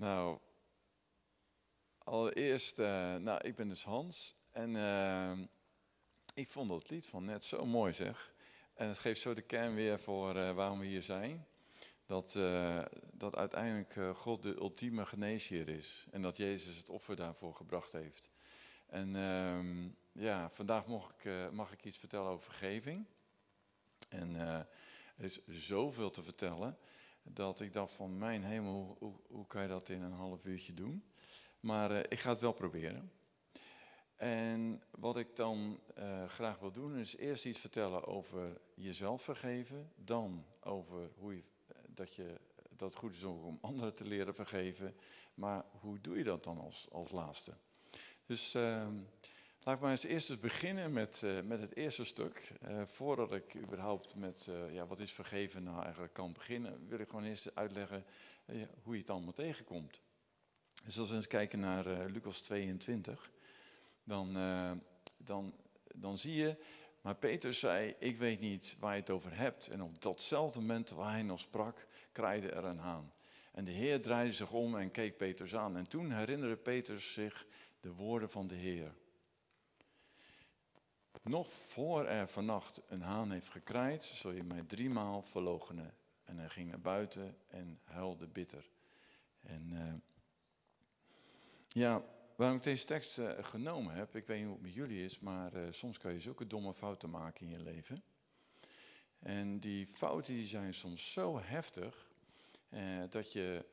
Nou, 0.00 0.38
allereerst, 1.98 2.78
uh, 2.78 3.14
nou, 3.14 3.40
ik 3.42 3.54
ben 3.54 3.68
dus 3.68 3.84
Hans 3.84 4.34
en 4.50 4.74
uh, 4.74 5.38
ik 6.34 6.48
vond 6.48 6.68
dat 6.68 6.90
lied 6.90 7.06
van 7.06 7.24
net 7.24 7.44
zo 7.44 7.66
mooi 7.66 7.94
zeg. 7.94 8.34
En 8.74 8.88
het 8.88 8.98
geeft 8.98 9.20
zo 9.20 9.34
de 9.34 9.42
kern 9.42 9.74
weer 9.74 10.00
voor 10.00 10.36
uh, 10.36 10.50
waarom 10.50 10.78
we 10.78 10.86
hier 10.86 11.02
zijn. 11.02 11.46
Dat, 12.06 12.38
dat 13.12 13.36
uiteindelijk 13.36 14.16
God 14.16 14.42
de 14.42 14.54
ultieme 14.54 15.06
geneesheer 15.06 15.68
is 15.68 16.06
en 16.10 16.22
dat 16.22 16.36
Jezus 16.36 16.76
het 16.76 16.90
offer 16.90 17.16
daarvoor 17.16 17.54
gebracht 17.54 17.92
heeft. 17.92 18.30
En 18.86 19.16
ehm, 19.16 19.88
ja, 20.24 20.50
vandaag 20.50 20.86
mag 20.86 21.14
ik, 21.18 21.52
mag 21.52 21.72
ik 21.72 21.84
iets 21.84 21.98
vertellen 21.98 22.30
over 22.30 22.42
vergeving. 22.42 23.06
En 24.08 24.34
er 24.34 25.24
is 25.24 25.46
zoveel 25.46 26.10
te 26.10 26.22
vertellen 26.22 26.78
dat 27.22 27.60
ik 27.60 27.72
dacht 27.72 27.92
van 27.92 28.18
mijn 28.18 28.44
hemel, 28.44 28.96
hoe, 28.98 29.14
hoe, 29.28 29.46
kan 29.46 29.62
je 29.62 29.68
dat 29.68 29.88
in 29.88 30.02
een 30.02 30.12
half 30.12 30.44
uurtje 30.44 30.74
doen? 30.74 31.04
Maar 31.60 31.90
uh, 31.90 31.98
ik 31.98 32.18
ga 32.18 32.30
het 32.30 32.40
wel 32.40 32.52
proberen. 32.52 33.12
En 34.16 34.82
wat 34.90 35.16
ik 35.16 35.36
dan 35.36 35.80
uh, 35.98 36.28
graag 36.28 36.58
wil 36.58 36.72
doen 36.72 36.96
is 36.96 37.16
eerst 37.16 37.44
iets 37.44 37.58
vertellen 37.58 38.06
over 38.06 38.60
jezelf 38.74 39.22
vergeven. 39.22 39.92
Dan 39.94 40.44
over 40.60 41.10
hoe 41.18 41.36
je, 41.36 41.42
eh, 41.66 41.76
dat, 41.88 42.14
je, 42.14 42.40
dat 42.76 42.88
het 42.88 42.98
goed 42.98 43.14
is 43.14 43.24
om 43.24 43.58
anderen 43.60 43.94
te 43.94 44.04
leren 44.04 44.34
vergeven. 44.34 44.96
Maar 45.34 45.64
hoe 45.80 46.00
doe 46.00 46.18
je 46.18 46.24
dat 46.24 46.44
dan 46.44 46.58
als, 46.58 46.88
als 46.90 47.10
laatste? 47.10 47.52
Dus 48.26 48.54
uh, 48.54 48.88
Laat 49.62 49.74
ik 49.74 49.80
maar 49.80 49.90
eens 49.90 50.04
eerst 50.04 50.30
eens 50.30 50.38
beginnen 50.38 50.92
met, 50.92 51.22
uh, 51.24 51.40
met 51.40 51.60
het 51.60 51.76
eerste 51.76 52.04
stuk. 52.04 52.52
Uh, 52.68 52.82
voordat 52.86 53.32
ik 53.32 53.56
überhaupt 53.56 54.14
met 54.14 54.46
uh, 54.48 54.74
ja, 54.74 54.86
wat 54.86 55.00
is 55.00 55.12
vergeven 55.12 55.62
nou 55.62 55.82
eigenlijk 55.82 56.12
kan 56.12 56.32
beginnen, 56.32 56.88
wil 56.88 56.98
ik 56.98 57.08
gewoon 57.08 57.24
eerst 57.24 57.54
uitleggen 57.54 58.04
hoe 58.82 58.94
je 58.94 59.00
het 59.00 59.10
allemaal 59.10 59.32
tegenkomt. 59.32 60.00
Dus 60.84 60.98
als 60.98 61.08
we 61.08 61.14
eens 61.14 61.26
kijken 61.26 61.60
naar 61.60 62.10
Lucas 62.10 62.40
22, 62.40 63.30
dan, 64.04 64.32
dan, 65.16 65.54
dan 65.94 66.18
zie 66.18 66.34
je, 66.34 66.56
maar 67.00 67.16
Peter 67.16 67.54
zei, 67.54 67.94
ik 67.98 68.18
weet 68.18 68.40
niet 68.40 68.76
waar 68.78 68.94
je 68.94 69.00
het 69.00 69.10
over 69.10 69.36
hebt. 69.36 69.68
En 69.68 69.82
op 69.82 70.02
datzelfde 70.02 70.60
moment 70.60 70.90
waar 70.90 71.12
hij 71.12 71.22
nog 71.22 71.40
sprak, 71.40 71.86
kraaide 72.12 72.50
er 72.50 72.64
een 72.64 72.78
haan. 72.78 73.12
En 73.52 73.64
de 73.64 73.70
Heer 73.70 74.02
draaide 74.02 74.32
zich 74.32 74.50
om 74.50 74.76
en 74.76 74.90
keek 74.90 75.16
Peters 75.16 75.56
aan. 75.56 75.76
En 75.76 75.88
toen 75.88 76.10
herinnerde 76.10 76.56
Petrus 76.56 77.12
zich 77.12 77.46
de 77.80 77.92
woorden 77.92 78.30
van 78.30 78.46
de 78.46 78.54
Heer. 78.54 78.92
Nog 81.22 81.52
voor 81.52 82.06
er 82.06 82.28
vannacht 82.28 82.80
een 82.88 83.02
haan 83.02 83.30
heeft 83.30 83.48
gekraaid, 83.48 84.04
zul 84.04 84.30
je 84.30 84.42
mij 84.42 84.62
driemaal 84.62 85.22
verloochenen. 85.22 85.94
En 86.24 86.38
hij 86.38 86.48
ging 86.48 86.70
naar 86.70 86.80
buiten 86.80 87.36
en 87.48 87.80
huilde 87.84 88.26
bitter. 88.26 88.70
En 89.40 89.70
uh, 89.72 89.92
ja, 91.68 92.02
waarom 92.36 92.56
ik 92.56 92.62
deze 92.62 92.84
tekst 92.84 93.18
uh, 93.18 93.30
genomen 93.40 93.94
heb, 93.94 94.16
ik 94.16 94.26
weet 94.26 94.36
niet 94.38 94.46
hoe 94.46 94.54
het 94.54 94.64
met 94.64 94.74
jullie 94.74 95.04
is, 95.04 95.18
maar 95.18 95.54
uh, 95.54 95.66
soms 95.70 95.98
kan 95.98 96.12
je 96.12 96.20
zulke 96.20 96.46
domme 96.46 96.74
fouten 96.74 97.10
maken 97.10 97.46
in 97.46 97.52
je 97.52 97.62
leven. 97.62 98.02
En 99.18 99.58
die 99.58 99.86
fouten 99.86 100.34
die 100.34 100.46
zijn 100.46 100.74
soms 100.74 101.12
zo 101.12 101.40
heftig, 101.40 102.10
dat, 103.10 103.32
je, 103.32 103.64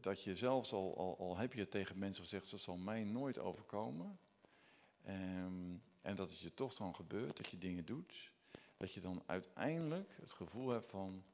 dat 0.00 0.22
je 0.22 0.36
zelfs 0.36 0.72
al, 0.72 0.96
al, 0.96 1.18
al 1.18 1.36
heb 1.36 1.52
je 1.52 1.68
tegen 1.68 1.98
mensen 1.98 2.22
gezegd, 2.22 2.50
dat 2.50 2.60
zal 2.60 2.76
mij 2.76 3.04
nooit 3.04 3.38
overkomen. 3.38 4.18
Um, 5.08 5.82
en 6.04 6.14
dat 6.14 6.30
het 6.30 6.40
je 6.40 6.54
toch 6.54 6.74
dan 6.74 6.94
gebeurt, 6.94 7.36
dat 7.36 7.50
je 7.50 7.58
dingen 7.58 7.84
doet, 7.84 8.32
dat 8.76 8.92
je 8.92 9.00
dan 9.00 9.22
uiteindelijk 9.26 10.16
het 10.20 10.32
gevoel 10.32 10.68
hebt 10.68 10.88
van, 10.88 11.24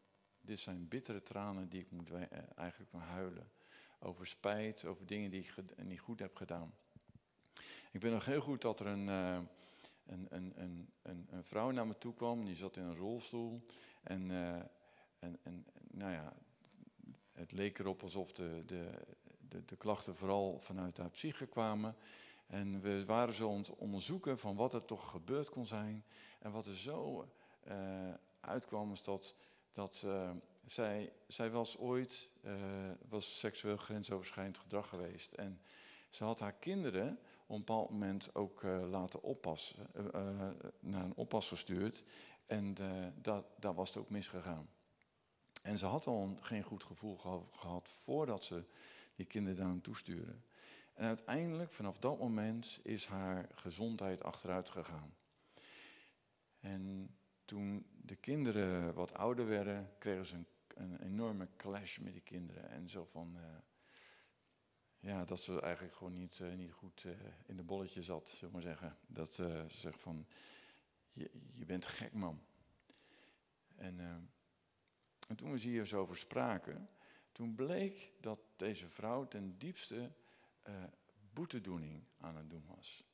dit 0.40 0.58
zijn 0.58 0.88
bittere 0.88 1.22
tranen 1.22 1.68
die 1.68 1.80
ik 1.80 1.90
moet 1.90 2.10
eh, 2.10 2.22
eigenlijk 2.54 2.92
maar 2.92 3.06
huilen. 3.06 3.50
Over 3.98 4.26
spijt, 4.26 4.84
over 4.84 5.06
dingen 5.06 5.30
die 5.30 5.41
ik 5.41 5.84
niet 5.84 6.00
goed 6.00 6.18
heb 6.18 6.36
gedaan. 6.36 6.74
Ik 7.91 8.00
ben 8.00 8.12
nog 8.12 8.24
heel 8.24 8.41
goed 8.41 8.62
dat 8.62 8.80
er 8.80 8.86
een, 8.86 9.08
uh, 9.08 9.38
een, 10.06 10.26
een, 10.28 10.52
een, 11.02 11.26
een, 11.30 11.44
vrouw 11.44 11.70
naar 11.70 11.86
me 11.86 11.98
toe 11.98 12.14
kwam, 12.14 12.44
die 12.44 12.56
zat 12.56 12.76
in 12.76 12.82
een 12.82 12.97
rolstoel. 12.97 13.66
En, 14.03 14.30
uh, 14.30 14.56
en, 15.19 15.38
en 15.42 15.66
nou 15.91 16.12
ja, 16.12 16.36
het 17.32 17.53
leek 17.53 17.78
erop 17.78 18.03
alsof 18.03 18.32
de, 18.32 18.62
de, 18.66 18.91
de, 19.48 19.64
de 19.64 19.76
klachten 19.76 20.16
vooral 20.16 20.59
vanuit 20.59 20.97
haar 20.97 21.10
psyche 21.10 21.47
kwamen. 21.47 21.97
En 22.50 22.81
we 22.81 23.05
waren 23.05 23.34
zo 23.34 23.50
aan 23.50 23.59
het 23.59 23.77
onderzoeken 23.77 24.38
van 24.38 24.56
wat 24.56 24.72
er 24.72 24.84
toch 24.84 25.11
gebeurd 25.11 25.50
kon 25.50 25.66
zijn. 25.66 26.05
En 26.38 26.50
wat 26.50 26.66
er 26.66 26.77
zo 26.77 27.28
uh, 27.69 28.15
uitkwam 28.41 28.88
was 28.88 29.03
dat, 29.03 29.34
dat 29.72 30.03
uh, 30.05 30.31
zij, 30.65 31.12
zij 31.27 31.50
was 31.50 31.78
ooit 31.78 32.28
uh, 32.44 32.53
was 33.09 33.39
seksueel 33.39 33.77
grensoverschrijdend 33.77 34.59
gedrag 34.59 34.89
geweest. 34.89 35.33
En 35.33 35.60
ze 36.09 36.25
had 36.25 36.41
haar 36.41 36.53
kinderen 36.53 37.19
op 37.47 37.56
een 37.56 37.65
bepaald 37.65 37.91
moment 37.91 38.34
ook 38.34 38.62
laten 38.62 39.22
oppassen, 39.22 39.87
naar 40.81 41.05
een 41.05 41.16
oppas 41.16 41.49
gestuurd. 41.49 42.03
En 42.47 42.75
dat, 43.15 43.47
daar 43.59 43.75
was 43.75 43.89
het 43.89 43.99
ook 43.99 44.10
misgegaan. 44.10 44.69
En 45.62 45.78
ze 45.78 45.87
had 45.87 46.06
al 46.06 46.37
geen 46.41 46.62
goed 46.62 46.84
gevoel 46.84 47.16
gehad 47.53 47.89
voordat 47.89 48.44
ze 48.44 48.65
die 49.15 49.27
kinderen 49.27 49.59
daar 49.59 49.69
naartoe 49.69 49.97
stuurde. 49.97 50.34
En 50.95 51.06
uiteindelijk, 51.06 51.73
vanaf 51.73 51.99
dat 51.99 52.19
moment, 52.19 52.81
is 52.83 53.06
haar 53.06 53.49
gezondheid 53.55 54.23
achteruit 54.23 54.71
gegaan. 54.71 55.15
En 56.61 57.15
toen 57.45 57.87
de 58.03 58.17
kinderen 58.17 58.95
wat 58.95 59.15
ouder 59.15 59.47
werden, 59.47 59.93
kregen 59.99 60.27
ze 60.27 60.34
een, 60.34 60.47
een 60.75 61.03
enorme 61.03 61.49
clash 61.56 61.99
met 61.99 62.12
die 62.12 62.23
kinderen. 62.23 62.71
En 62.71 62.89
zo 62.89 63.05
van, 63.05 63.37
uh, 63.37 63.43
ja, 64.99 65.25
dat 65.25 65.41
ze 65.41 65.61
eigenlijk 65.61 65.95
gewoon 65.95 66.12
niet, 66.12 66.39
uh, 66.39 66.55
niet 66.55 66.73
goed 66.73 67.05
uh, 67.05 67.12
in 67.47 67.57
de 67.57 67.62
bolletje 67.62 68.03
zat, 68.03 68.28
zullen 68.28 68.47
we 68.47 68.53
maar 68.53 68.62
zeggen. 68.62 68.97
Dat 69.07 69.34
ze 69.34 69.65
zegt 69.69 70.01
van, 70.01 70.27
je, 71.12 71.31
je 71.55 71.65
bent 71.65 71.87
gek 71.87 72.12
man. 72.12 72.43
En, 73.77 74.01
en 75.28 75.37
toen 75.37 75.53
we 75.53 75.59
hier 75.59 75.87
zo 75.87 76.01
over 76.01 76.17
spraken, 76.17 76.89
toen 77.33 77.55
bleek 77.55 78.12
dat 78.21 78.39
deze 78.57 78.89
vrouw 78.89 79.28
ten 79.28 79.59
diepste 79.59 80.11
uh, 80.69 80.84
boetedoening 81.32 82.04
aan 82.19 82.37
het 82.37 82.50
doen 82.50 82.65
was. 82.66 83.04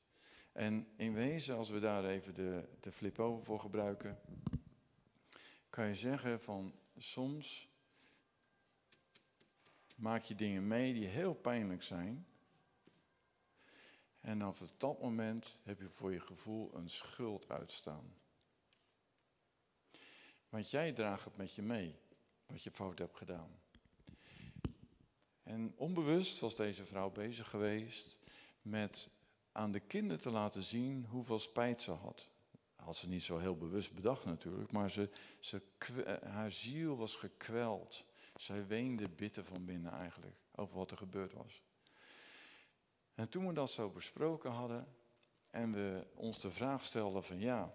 En 0.53 0.89
in 0.97 1.15
wezen, 1.15 1.57
als 1.57 1.69
we 1.69 1.81
daar 1.81 2.05
even 2.05 2.35
de, 2.35 2.69
de 2.81 2.93
flip 2.93 3.19
over 3.19 3.45
voor 3.45 3.61
gebruiken, 3.61 4.19
kan 5.71 5.87
je 5.87 5.95
zeggen 5.95 6.41
van 6.41 6.75
soms 6.97 7.69
maak 9.95 10.25
je 10.25 10.35
dingen 10.35 10.67
mee 10.67 10.93
die 10.93 11.07
heel 11.07 11.35
pijnlijk 11.35 11.83
zijn. 11.83 12.27
En 14.21 14.47
op 14.47 14.57
dat 14.77 15.01
moment 15.01 15.59
heb 15.63 15.81
je 15.81 15.91
voor 15.91 16.13
je 16.13 16.21
gevoel 16.21 16.77
een 16.77 16.91
schuld 16.91 17.49
uitstaan. 17.49 18.15
Want 20.49 20.71
jij 20.71 20.93
draagt 20.93 21.25
het 21.25 21.37
met 21.37 21.55
je 21.55 21.63
mee, 21.63 21.99
wat 22.47 22.63
je 22.63 22.71
fout 22.71 22.99
hebt 22.99 23.17
gedaan. 23.17 23.61
En 25.47 25.73
onbewust 25.77 26.39
was 26.39 26.55
deze 26.55 26.87
vrouw 26.87 27.11
bezig 27.11 27.49
geweest 27.49 28.19
met 28.63 29.09
aan 29.53 29.73
de 29.73 29.81
kinderen 29.81 30.23
te 30.23 30.31
laten 30.31 30.63
zien 30.63 31.07
hoeveel 31.09 31.39
spijt 31.39 31.83
ze 31.83 31.91
had. 31.91 32.29
Had 32.77 32.97
ze 32.97 33.09
niet 33.09 33.23
zo 33.23 33.39
heel 33.39 33.57
bewust 33.57 33.95
bedacht 33.95 34.25
natuurlijk, 34.25 34.73
maar 34.73 34.91
ze, 34.91 35.11
ze, 35.41 35.63
haar 36.25 36.53
ziel 36.53 36.97
was 36.97 37.17
gekweld. 37.17 38.05
Zij 38.37 38.67
weende 38.67 39.09
bitter 39.09 39.45
van 39.45 39.65
binnen 39.65 39.93
eigenlijk 39.93 40.37
over 40.55 40.77
wat 40.77 40.91
er 40.91 40.97
gebeurd 40.97 41.33
was. 41.33 41.63
En 43.15 43.29
toen 43.29 43.47
we 43.47 43.53
dat 43.53 43.71
zo 43.71 43.91
besproken 43.91 44.51
hadden 44.51 44.87
en 45.51 45.73
we 45.73 46.07
ons 46.15 46.41
de 46.41 46.51
vraag 46.51 46.85
stelden 46.85 47.25
van 47.25 47.39
ja, 47.39 47.75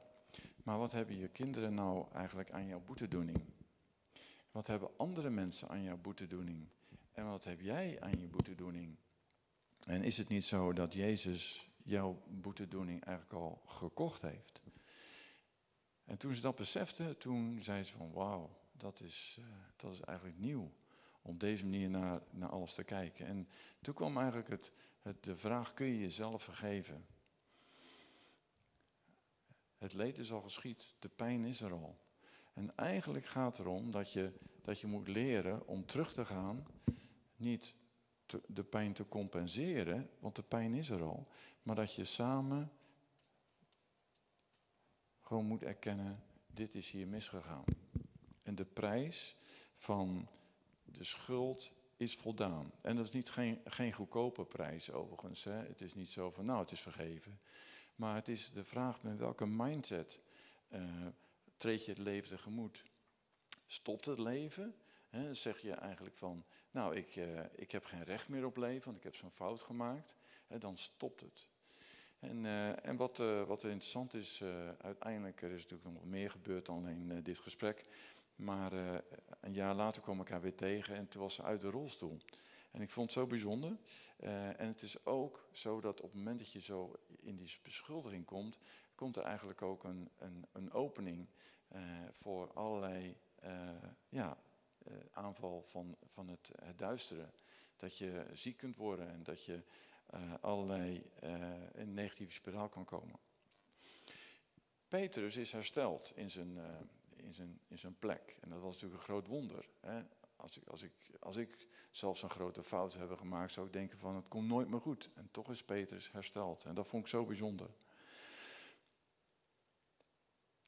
maar 0.64 0.78
wat 0.78 0.92
hebben 0.92 1.18
je 1.18 1.28
kinderen 1.28 1.74
nou 1.74 2.06
eigenlijk 2.14 2.52
aan 2.52 2.66
jouw 2.66 2.82
boetedoening? 2.86 3.42
Wat 4.52 4.68
hebben 4.68 4.90
andere 4.98 5.30
mensen 5.30 5.70
aan 5.70 5.84
jouw 5.84 5.98
boetedoening? 5.98 6.70
En 7.12 7.26
wat 7.26 7.44
heb 7.44 7.62
jij 7.62 8.02
aan 8.02 8.20
je 8.20 8.28
boetedoening? 8.28 8.98
En 9.88 10.04
is 10.04 10.18
het 10.18 10.28
niet 10.28 10.44
zo 10.44 10.74
dat 10.74 10.94
Jezus 10.94 11.70
jouw 11.84 12.22
boetedoening 12.28 13.04
eigenlijk 13.04 13.36
al 13.38 13.62
gekocht 13.66 14.22
heeft? 14.22 14.62
En 16.06 16.18
toen 16.18 16.36
ze 16.36 16.42
dat 16.42 16.56
besefte, 16.56 17.18
toen 17.18 17.62
zei 17.62 17.84
ze 17.84 17.94
van 17.94 18.12
wauw, 18.12 18.58
dat 18.72 19.02
is, 19.02 19.38
uh, 19.40 19.46
dat 19.76 19.94
is 19.94 20.00
eigenlijk 20.00 20.38
nieuw. 20.38 20.72
Om 21.22 21.38
deze 21.38 21.64
manier 21.64 21.90
naar, 21.90 22.22
naar 22.30 22.50
alles 22.50 22.74
te 22.74 22.84
kijken. 22.84 23.26
En 23.26 23.50
toen 23.82 23.94
kwam 23.94 24.18
eigenlijk 24.18 24.50
het, 24.50 24.72
het, 25.02 25.24
de 25.24 25.38
vraag, 25.38 25.74
kun 25.74 25.86
je 25.86 26.00
jezelf 26.00 26.44
vergeven? 26.44 27.06
Het 29.78 29.94
leed 29.94 30.18
is 30.18 30.32
al 30.32 30.42
geschied, 30.42 30.94
de 31.00 31.10
pijn 31.10 31.46
is 31.46 31.62
er 31.62 31.72
al. 31.72 31.98
En 32.54 32.76
eigenlijk 32.76 33.26
gaat 33.26 33.58
het 33.58 33.66
erom 33.66 33.92
dat 33.92 34.12
je, 34.12 34.34
dat 34.62 34.80
je 34.80 34.88
moet 34.88 35.08
leren 35.08 35.68
om 35.68 35.86
terug 35.86 36.14
te 36.14 36.26
gaan 36.26 36.66
niet 37.42 37.76
de 38.46 38.64
pijn 38.64 38.94
te 38.94 39.08
compenseren, 39.08 40.10
want 40.20 40.36
de 40.36 40.44
pijn 40.44 40.74
is 40.74 40.90
er 40.90 41.04
al, 41.04 41.28
maar 41.64 41.76
dat 41.76 41.96
je 41.96 42.04
samen 42.04 42.72
gewoon 45.20 45.46
moet 45.46 45.64
erkennen, 45.64 46.24
dit 46.48 46.76
is 46.76 46.92
hier 46.92 47.08
misgegaan. 47.08 47.64
En 48.44 48.56
de 48.56 48.66
prijs 48.66 49.36
van 49.76 50.28
de 50.86 51.04
schuld 51.04 51.74
is 51.98 52.16
voldaan. 52.16 52.72
En 52.82 52.96
dat 52.96 53.06
is 53.06 53.12
niet 53.12 53.30
geen, 53.30 53.62
geen 53.66 53.94
goedkope 53.94 54.46
prijs 54.46 54.92
overigens. 54.92 55.44
Hè. 55.44 55.52
Het 55.52 55.82
is 55.82 55.94
niet 55.94 56.10
zo 56.10 56.32
van, 56.32 56.46
nou, 56.46 56.60
het 56.60 56.72
is 56.72 56.80
vergeven. 56.80 57.40
Maar 57.96 58.16
het 58.16 58.28
is 58.28 58.52
de 58.52 58.64
vraag 58.64 59.04
met 59.04 59.18
welke 59.18 59.46
mindset 59.46 60.20
uh, 60.70 61.08
treed 61.58 61.86
je 61.86 61.92
het 61.92 62.00
leven 62.00 62.30
tegemoet. 62.30 62.84
Stopt 63.66 64.06
het 64.06 64.20
leven? 64.20 64.76
Hè, 65.10 65.34
zeg 65.34 65.62
je 65.62 65.72
eigenlijk 65.72 66.16
van, 66.16 66.46
nou, 66.72 66.96
ik, 66.96 67.16
uh, 67.16 67.40
ik 67.56 67.72
heb 67.72 67.86
geen 67.86 68.04
recht 68.04 68.28
meer 68.28 68.46
op 68.46 68.58
leven, 68.58 68.86
want 68.86 68.98
ik 68.98 69.04
heb 69.04 69.16
zo'n 69.16 69.32
fout 69.32 69.62
gemaakt. 69.62 70.16
Hè, 70.48 70.58
dan 70.58 70.78
stopt 70.78 71.22
het. 71.22 71.48
En, 72.20 72.44
uh, 72.44 72.86
en 72.86 72.96
wat, 72.96 73.18
wat 73.48 73.64
er 73.64 73.70
interessant 73.70 74.14
is, 74.14 74.44
uiteindelijk, 74.82 75.42
er 75.42 75.52
is 75.52 75.62
natuurlijk 75.62 75.92
nog 75.92 76.06
meer 76.06 76.32
gebeurd 76.32 76.66
dan 76.66 76.78
alleen 76.78 77.24
dit 77.24 77.40
gesprek. 77.40 77.86
Maar 78.36 78.72
een 79.40 79.54
jaar 79.54 79.76
later 79.76 80.02
kwam 80.02 80.22
ik 80.22 80.28
haar 80.28 80.42
weer 80.42 80.56
tegen 80.56 80.96
en 80.96 81.08
toen 81.08 81.22
was 81.22 81.34
ze 81.34 81.44
uit 81.44 81.62
de 81.62 81.70
rolstoel. 81.70 82.18
En 82.72 82.82
ik 82.82 82.90
vond 82.90 83.10
het 83.10 83.20
zo 83.20 83.28
bijzonder. 83.28 83.78
En 84.18 84.68
het 84.68 84.82
is 84.82 85.06
ook 85.06 85.48
zo 85.52 85.82
dat 85.82 86.02
op 86.02 86.10
het 86.10 86.18
moment 86.18 86.40
dat 86.40 86.52
je 86.52 86.62
zo 86.62 87.00
in 87.20 87.36
die 87.36 87.58
beschuldiging 87.64 88.26
komt, 88.26 88.58
komt 88.96 89.18
er 89.18 89.24
eigenlijk 89.24 89.62
ook 89.62 89.84
een, 89.84 90.10
een, 90.18 90.46
een 90.52 90.72
opening 90.72 91.28
voor 92.12 92.54
allerlei 92.54 93.18
ja, 94.10 94.38
aanval 95.12 95.62
van, 95.62 95.96
van 96.06 96.28
het, 96.28 96.52
het 96.64 96.80
duistere. 96.80 97.30
Dat 97.78 97.98
je 97.98 98.26
ziek 98.34 98.58
kunt 98.58 98.76
worden 98.76 99.10
en 99.10 99.24
dat 99.24 99.44
je 99.46 99.64
allerlei 100.42 101.04
in 101.20 101.42
een 101.74 101.94
negatieve 101.94 102.32
spiraal 102.32 102.70
kan 102.70 102.86
komen. 102.86 103.20
Petrus 104.88 105.38
is 105.38 105.52
hersteld 105.52 106.12
in 106.16 106.30
zijn 106.30 106.60
in 107.24 107.34
zijn, 107.34 107.60
in 107.68 107.80
zijn 107.80 108.00
plek. 108.00 108.38
En 108.42 108.50
dat 108.50 108.62
was 108.62 108.74
natuurlijk 108.74 109.02
een 109.02 109.08
groot 109.08 109.28
wonder. 109.28 109.70
Hè? 109.80 110.02
Als, 110.36 110.58
ik, 110.58 110.68
als, 110.68 110.82
ik, 110.82 110.92
als 111.20 111.36
ik 111.36 111.68
zelfs 111.92 112.22
een 112.24 112.30
grote 112.30 112.64
fout 112.64 112.94
heb 112.94 113.18
gemaakt, 113.18 113.52
zou 113.52 113.66
ik 113.66 113.74
denken 113.74 114.00
van 114.00 114.16
het 114.16 114.28
komt 114.28 114.48
nooit 114.48 114.70
meer 114.70 114.82
goed. 114.82 115.10
En 115.14 115.30
toch 115.32 115.52
is 115.52 115.64
Petrus 115.64 116.12
hersteld. 116.12 116.64
En 116.64 116.76
dat 116.76 116.88
vond 116.88 117.04
ik 117.04 117.10
zo 117.10 117.26
bijzonder. 117.26 117.70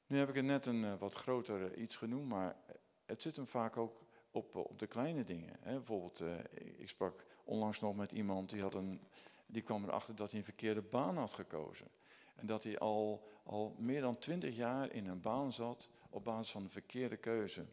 Nu 0.08 0.18
heb 0.18 0.30
ik 0.30 0.36
het 0.36 0.46
net 0.46 0.66
een 0.66 0.98
wat 0.98 1.14
groter 1.14 1.78
iets 1.78 1.96
genoemd, 1.96 2.28
maar 2.28 2.56
het 3.14 3.22
zit 3.22 3.36
hem 3.36 3.48
vaak 3.48 3.78
ook 3.78 4.02
op, 4.32 4.56
uh, 4.56 4.62
op 4.62 4.80
de 4.80 4.88
kleine 4.88 5.24
dingen. 5.24 5.58
Hè? 5.60 5.74
Bijvoorbeeld, 5.74 6.24
ik 6.78 6.90
sprak 6.90 7.26
onlangs 7.44 7.80
nog 7.80 7.96
met 7.96 8.12
iemand 8.12 8.50
die, 8.50 8.62
had 8.62 8.74
een, 8.74 9.02
die 9.46 9.62
kwam 9.62 9.84
erachter 9.84 10.16
dat 10.16 10.30
hij 10.30 10.40
een 10.40 10.46
verkeerde 10.46 10.82
baan 10.82 11.18
had 11.18 11.34
gekozen. 11.34 11.88
En 12.36 12.48
dat 12.48 12.64
hij 12.64 12.78
al, 12.78 13.28
al 13.44 13.76
meer 13.78 14.02
dan 14.02 14.18
twintig 14.18 14.56
jaar 14.56 14.92
in 14.92 15.08
een 15.08 15.22
baan 15.22 15.52
zat 15.52 15.90
op 16.10 16.24
basis 16.24 16.52
van 16.52 16.62
een 16.62 16.70
verkeerde 16.70 17.18
keuze. 17.18 17.66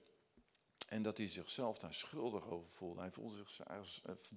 En 0.88 1.02
dat 1.02 1.16
hij 1.16 1.28
zichzelf 1.28 1.78
daar 1.78 1.94
schuldig 1.94 2.48
over 2.48 2.70
voelde. 2.70 3.00
Hij 3.00 3.10
voelde 3.10 3.36
zich 3.36 3.60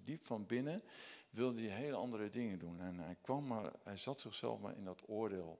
diep 0.04 0.26
van 0.26 0.46
binnen, 0.46 0.84
wilde 1.30 1.62
hij 1.62 1.78
hele 1.78 1.96
andere 1.96 2.30
dingen 2.30 2.60
doen. 2.60 2.82
En 2.82 3.00
hij 3.00 3.18
kwam 3.22 3.48
maar, 3.48 3.72
hij 3.84 3.98
zat 3.98 4.22
zichzelf 4.22 4.60
maar 4.60 4.76
in 4.76 4.84
dat 4.84 5.04
oordeel 5.08 5.60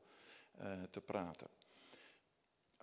te 0.90 1.02
praten. 1.02 1.48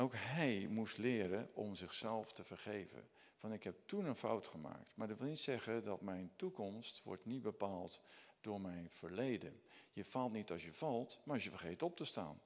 Ook 0.00 0.14
hij 0.17 0.67
moest 0.70 0.99
leren 0.99 1.50
om 1.55 1.75
zichzelf 1.75 2.32
te 2.32 2.44
vergeven. 2.44 3.08
Van 3.37 3.52
ik 3.52 3.64
heb 3.64 3.76
toen 3.87 4.05
een 4.05 4.17
fout 4.17 4.47
gemaakt. 4.47 4.97
Maar 4.97 5.08
dat 5.08 5.19
wil 5.19 5.29
niet 5.29 5.38
zeggen 5.38 5.85
dat 5.85 6.00
mijn 6.00 6.31
toekomst 6.37 7.02
wordt 7.05 7.25
niet 7.25 7.43
bepaald 7.43 8.00
door 8.41 8.61
mijn 8.61 8.91
verleden. 8.91 9.61
Je 9.93 10.05
valt 10.05 10.32
niet 10.32 10.50
als 10.50 10.64
je 10.64 10.75
valt, 10.75 11.20
maar 11.25 11.35
als 11.35 11.44
je 11.44 11.50
vergeet 11.50 11.82
op 11.82 11.97
te 11.97 12.05
staan. 12.05 12.41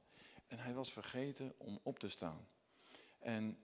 En 0.46 0.58
hij 0.58 0.74
was 0.74 0.92
vergeten 0.92 1.54
om 1.56 1.80
op 1.82 1.98
te 1.98 2.08
staan. 2.08 2.48
En 3.18 3.58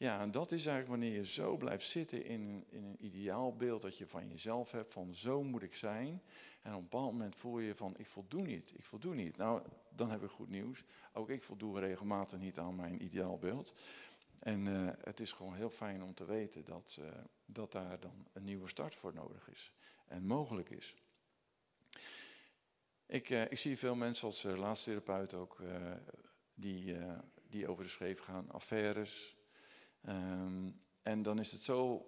ja, 0.00 0.20
en 0.20 0.30
dat 0.30 0.52
is 0.52 0.66
eigenlijk 0.66 0.88
wanneer 0.88 1.18
je 1.18 1.26
zo 1.26 1.56
blijft 1.56 1.86
zitten 1.86 2.24
in, 2.24 2.64
in 2.68 2.84
een 2.84 3.04
ideaalbeeld 3.04 3.82
dat 3.82 3.98
je 3.98 4.06
van 4.06 4.28
jezelf 4.28 4.70
hebt, 4.70 4.92
van 4.92 5.14
zo 5.14 5.42
moet 5.42 5.62
ik 5.62 5.74
zijn. 5.74 6.22
En 6.62 6.72
op 6.72 6.78
een 6.78 6.88
bepaald 6.88 7.12
moment 7.12 7.34
voel 7.34 7.58
je 7.58 7.74
van 7.74 7.94
ik 7.96 8.06
voldoe 8.06 8.42
niet, 8.42 8.72
ik 8.76 8.84
voldoe 8.84 9.14
niet. 9.14 9.36
Nou, 9.36 9.62
dan 9.88 10.10
heb 10.10 10.22
ik 10.22 10.30
goed 10.30 10.48
nieuws. 10.48 10.84
Ook 11.12 11.30
ik 11.30 11.42
voldoe 11.42 11.78
regelmatig 11.78 12.38
niet 12.38 12.58
aan 12.58 12.74
mijn 12.74 13.02
ideaalbeeld. 13.02 13.74
En 14.38 14.66
uh, 14.66 14.90
het 15.00 15.20
is 15.20 15.32
gewoon 15.32 15.54
heel 15.54 15.70
fijn 15.70 16.02
om 16.02 16.14
te 16.14 16.24
weten 16.24 16.64
dat, 16.64 16.96
uh, 17.00 17.06
dat 17.44 17.72
daar 17.72 18.00
dan 18.00 18.26
een 18.32 18.44
nieuwe 18.44 18.68
start 18.68 18.94
voor 18.94 19.14
nodig 19.14 19.48
is. 19.50 19.72
En 20.06 20.26
mogelijk 20.26 20.70
is. 20.70 20.94
Ik, 23.06 23.30
uh, 23.30 23.42
ik 23.42 23.58
zie 23.58 23.78
veel 23.78 23.94
mensen 23.94 24.26
als 24.26 24.42
laatste 24.42 25.02
ook 25.36 25.62
die 26.54 26.96
die 27.48 27.68
over 27.68 27.84
de 27.84 27.90
scheef 27.90 28.20
gaan, 28.20 28.50
affaires. 28.50 29.38
Um, 30.08 30.80
en 31.02 31.22
dan 31.22 31.38
is 31.38 31.52
het 31.52 31.60
zo, 31.60 32.06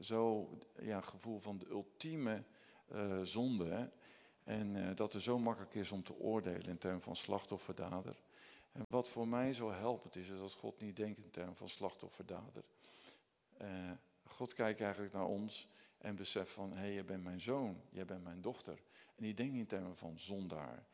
zo 0.00 0.50
ja, 0.78 1.00
gevoel 1.00 1.38
van 1.38 1.58
de 1.58 1.68
ultieme 1.68 2.44
uh, 2.92 3.22
zonde. 3.22 3.90
En 4.44 4.74
uh, 4.74 4.94
dat 4.94 5.12
het 5.12 5.22
zo 5.22 5.38
makkelijk 5.38 5.74
is 5.74 5.92
om 5.92 6.02
te 6.02 6.14
oordelen 6.14 6.68
in 6.68 6.78
termen 6.78 7.00
van 7.00 7.16
slachtofferdader. 7.16 8.22
En 8.72 8.84
wat 8.88 9.08
voor 9.08 9.28
mij 9.28 9.54
zo 9.54 9.70
helpend 9.70 10.16
is, 10.16 10.28
is 10.28 10.40
als 10.40 10.54
God 10.54 10.80
niet 10.80 10.96
denkt 10.96 11.18
in 11.18 11.30
termen 11.30 11.56
van 11.56 11.68
slachtofferdader. 11.68 12.64
Uh, 13.62 13.90
God 14.24 14.54
kijkt 14.54 14.80
eigenlijk 14.80 15.12
naar 15.12 15.26
ons 15.26 15.68
en 15.98 16.16
beseft 16.16 16.52
van, 16.52 16.72
hé, 16.72 16.78
hey, 16.78 16.92
je 16.92 17.04
bent 17.04 17.22
mijn 17.22 17.40
zoon, 17.40 17.80
jij 17.90 18.04
bent 18.04 18.22
mijn 18.22 18.40
dochter. 18.40 18.82
En 19.16 19.22
die 19.22 19.34
denkt 19.34 19.52
niet 19.52 19.60
in 19.60 19.66
termen 19.68 19.96
van 19.96 20.18
zondaar. 20.18 20.86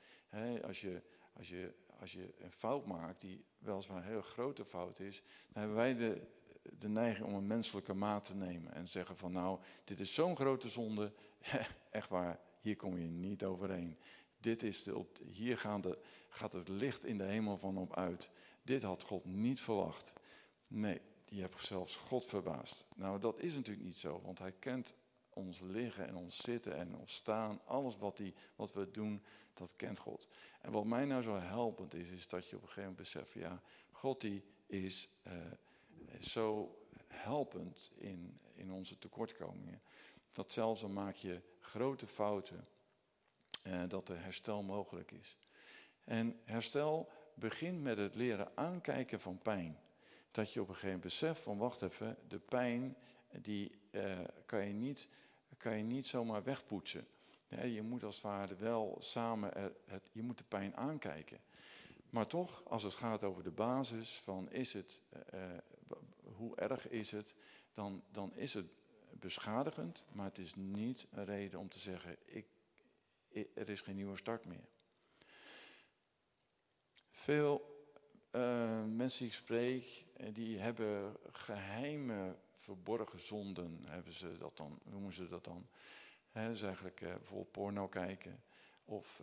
Als, 0.62 0.80
je, 0.80 1.02
als, 1.32 1.48
je, 1.48 1.74
als 2.00 2.12
je 2.12 2.34
een 2.38 2.52
fout 2.52 2.86
maakt 2.86 3.20
die 3.20 3.44
weliswaar 3.58 3.96
een 3.96 4.02
heel 4.02 4.22
grote 4.22 4.64
fout 4.64 4.98
is, 4.98 5.22
dan 5.48 5.62
hebben 5.62 5.76
wij 5.76 5.94
de, 5.94 6.26
de 6.62 6.88
neiging 6.88 7.26
om 7.26 7.34
een 7.34 7.46
menselijke 7.46 7.94
maat 7.94 8.24
te 8.24 8.34
nemen 8.34 8.72
en 8.72 8.88
zeggen 8.88 9.16
van 9.16 9.32
nou, 9.32 9.58
dit 9.84 10.00
is 10.00 10.14
zo'n 10.14 10.36
grote 10.36 10.68
zonde, 10.68 11.12
echt 11.90 12.08
waar, 12.08 12.40
hier 12.60 12.76
kom 12.76 12.98
je 12.98 13.06
niet 13.06 13.44
overheen. 13.44 13.98
Dit 14.40 14.62
is 14.62 14.82
de, 14.82 15.04
hier 15.26 15.58
gaan 15.58 15.82
gaat 16.28 16.52
het 16.52 16.68
licht 16.68 17.04
in 17.04 17.18
de 17.18 17.24
hemel 17.24 17.58
van 17.58 17.76
op 17.76 17.96
uit. 17.96 18.30
Dit 18.62 18.82
had 18.82 19.02
God 19.02 19.24
niet 19.24 19.60
verwacht. 19.60 20.12
Nee, 20.66 21.00
je 21.28 21.40
hebt 21.40 21.60
zelfs 21.60 21.96
God 21.96 22.24
verbaasd. 22.24 22.84
Nou, 22.94 23.20
dat 23.20 23.40
is 23.40 23.54
natuurlijk 23.54 23.86
niet 23.86 23.98
zo, 23.98 24.20
want 24.24 24.38
hij 24.38 24.52
kent 24.52 24.94
ons 25.30 25.60
liggen 25.60 26.06
en 26.06 26.16
ons 26.16 26.36
zitten 26.36 26.76
en 26.76 26.94
ons 26.94 27.14
staan. 27.14 27.60
Alles 27.64 27.98
wat, 27.98 28.16
die, 28.16 28.34
wat 28.56 28.72
we 28.72 28.90
doen, 28.90 29.22
dat 29.54 29.76
kent 29.76 29.98
God. 29.98 30.28
En 30.60 30.72
wat 30.72 30.84
mij 30.84 31.04
nou 31.04 31.22
zo 31.22 31.34
helpend 31.34 31.94
is, 31.94 32.10
is 32.10 32.28
dat 32.28 32.48
je 32.48 32.56
op 32.56 32.62
een 32.62 32.68
gegeven 32.68 32.90
moment 32.90 33.12
beseft, 33.12 33.32
ja, 33.32 33.62
God 33.90 34.20
die 34.20 34.42
is 34.66 35.08
uh, 35.26 35.32
zo 36.20 36.78
helpend 37.06 37.90
in, 37.94 38.40
in 38.54 38.72
onze 38.72 38.98
tekortkomingen. 38.98 39.80
Dat 40.32 40.52
zelfs 40.52 40.80
dan 40.80 40.92
maak 40.92 41.14
je 41.14 41.40
grote 41.60 42.06
fouten, 42.06 42.68
uh, 43.66 43.82
dat 43.88 44.08
er 44.08 44.22
herstel 44.22 44.62
mogelijk 44.62 45.10
is. 45.10 45.36
En 46.04 46.40
herstel 46.44 47.10
begint 47.34 47.82
met 47.82 47.98
het 47.98 48.14
leren 48.14 48.56
aankijken 48.56 49.20
van 49.20 49.38
pijn. 49.38 49.78
Dat 50.30 50.52
je 50.52 50.60
op 50.60 50.68
een 50.68 50.74
gegeven 50.74 50.94
moment 50.94 51.12
beseft 51.12 51.40
van, 51.42 51.58
wacht 51.58 51.82
even, 51.82 52.16
de 52.28 52.38
pijn 52.38 52.96
die 53.42 53.70
uh, 53.90 54.18
kan, 54.46 54.66
je 54.66 54.72
niet, 54.72 55.08
kan 55.56 55.76
je 55.76 55.82
niet 55.82 56.06
zomaar 56.06 56.44
wegpoetsen. 56.44 57.06
Je 57.48 57.82
moet 57.82 58.04
als 58.04 58.14
het 58.14 58.24
ware 58.24 58.54
wel 58.54 58.96
samen, 59.00 59.54
er, 59.54 59.72
het, 59.86 60.08
je 60.12 60.22
moet 60.22 60.38
de 60.38 60.44
pijn 60.44 60.76
aankijken. 60.76 61.40
Maar 62.10 62.26
toch, 62.26 62.62
als 62.64 62.82
het 62.82 62.94
gaat 62.94 63.22
over 63.22 63.42
de 63.42 63.50
basis 63.50 64.20
van 64.24 64.50
is 64.50 64.72
het, 64.72 65.00
uh, 65.34 65.40
hoe 66.34 66.56
erg 66.56 66.88
is 66.88 67.10
het, 67.10 67.34
dan, 67.74 68.04
dan 68.10 68.34
is 68.34 68.54
het 68.54 68.66
beschadigend, 69.12 70.04
maar 70.12 70.26
het 70.26 70.38
is 70.38 70.54
niet 70.54 71.06
een 71.10 71.24
reden 71.24 71.58
om 71.58 71.68
te 71.68 71.78
zeggen, 71.78 72.16
ik, 72.24 72.46
er 73.54 73.68
is 73.68 73.80
geen 73.80 73.94
nieuwe 73.94 74.16
start 74.16 74.44
meer. 74.44 74.68
Veel 77.10 77.84
uh, 78.32 78.84
mensen 78.84 79.18
die 79.18 79.28
ik 79.28 79.34
spreek, 79.34 80.04
die 80.32 80.58
hebben 80.58 81.16
geheime 81.32 82.36
verborgen 82.54 83.20
zonden, 83.20 83.84
hebben 83.88 84.12
ze 84.12 84.38
dat 84.38 84.56
dan, 84.56 84.78
noemen 84.84 85.12
ze 85.12 85.28
dat 85.28 85.44
dan. 85.44 85.68
He, 86.30 86.48
dus 86.48 86.62
eigenlijk 86.62 87.00
uh, 87.00 87.14
bijvoorbeeld 87.14 87.50
porno 87.50 87.88
kijken 87.88 88.42
of, 88.84 89.22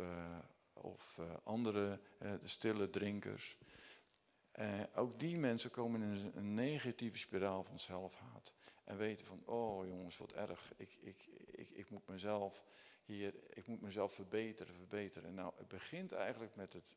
of 0.74 1.20
andere 1.44 2.00
de 2.18 2.48
stille 2.48 2.90
drinkers. 2.90 3.58
Ook 4.96 5.20
die 5.20 5.38
mensen 5.38 5.72
komen 5.72 6.02
in 6.02 6.32
een, 6.36 6.54
negatieve 6.54 7.18
spiraal 7.18 7.64
van 7.64 7.80
zelfhaat. 7.80 8.54
En 8.84 8.98
weten 8.98 9.26
van, 9.26 9.42
oh 9.46 9.88
jongens, 9.88 10.18
wat 10.18 10.34
erg. 10.34 10.74
Ik, 10.78 10.98
ik, 11.02 11.28
ik, 11.52 11.70
ik 11.70 11.90
moet 11.90 12.08
mezelf 12.08 12.64
hier, 13.06 13.34
ik 13.50 13.68
moet 13.68 13.82
mezelf 13.82 14.14
verbeteren, 14.14 14.76
verbeteren. 14.76 15.34
Nou, 15.34 15.54
het 15.58 15.68
begint 15.68 16.12
eigenlijk 16.12 16.56
met 16.56 16.74
het, 16.74 16.96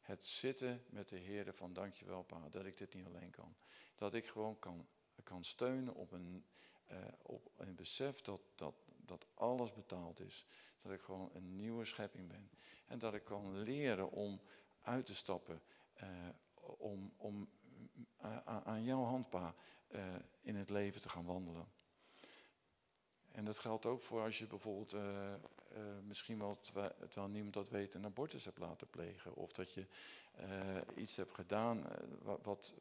het 0.00 0.24
zitten 0.24 0.82
met 0.90 1.08
de 1.08 1.18
Heer 1.18 1.54
van 1.54 1.72
dankjewel 1.72 2.22
pa, 2.22 2.48
dat 2.48 2.64
ik 2.64 2.76
dit 2.76 2.94
niet 2.94 3.06
alleen 3.06 3.30
kan. 3.30 3.56
Dat 3.94 4.14
ik 4.14 4.26
gewoon 4.26 4.58
kan, 4.58 4.86
kan 5.22 5.44
steunen 5.44 5.94
op 5.94 6.12
een, 6.12 6.44
op 7.22 7.50
een 7.56 7.74
besef 7.74 8.20
dat, 8.20 8.40
dat 8.54 8.74
dat 9.08 9.26
alles 9.34 9.72
betaald 9.72 10.20
is. 10.20 10.46
Dat 10.82 10.92
ik 10.92 11.00
gewoon 11.00 11.30
een 11.32 11.56
nieuwe 11.56 11.84
schepping 11.84 12.28
ben. 12.28 12.50
En 12.86 12.98
dat 12.98 13.14
ik 13.14 13.24
kan 13.24 13.58
leren 13.62 14.10
om 14.10 14.40
uit 14.80 15.06
te 15.06 15.14
stappen. 15.14 15.62
Uh, 16.02 16.28
om 16.76 17.12
om 17.16 17.48
uh, 18.24 18.36
aan 18.44 18.84
jouw 18.84 19.04
handpa 19.04 19.54
uh, 19.88 20.14
in 20.40 20.56
het 20.56 20.70
leven 20.70 21.00
te 21.00 21.08
gaan 21.08 21.24
wandelen. 21.24 21.66
En 23.32 23.44
dat 23.44 23.58
geldt 23.58 23.86
ook 23.86 24.02
voor 24.02 24.22
als 24.22 24.38
je 24.38 24.46
bijvoorbeeld 24.46 24.94
uh, 24.94 25.00
uh, 25.02 25.98
misschien 26.02 26.38
wel, 26.38 26.60
terwijl 27.08 27.28
niemand 27.28 27.54
dat 27.54 27.68
weet, 27.68 27.94
een 27.94 28.04
abortus 28.04 28.44
hebt 28.44 28.58
laten 28.58 28.90
plegen. 28.90 29.34
Of 29.34 29.52
dat 29.52 29.72
je 29.72 29.86
iets 30.94 31.16
hebt 31.16 31.34
gedaan 31.34 31.84
wat, 32.42 32.74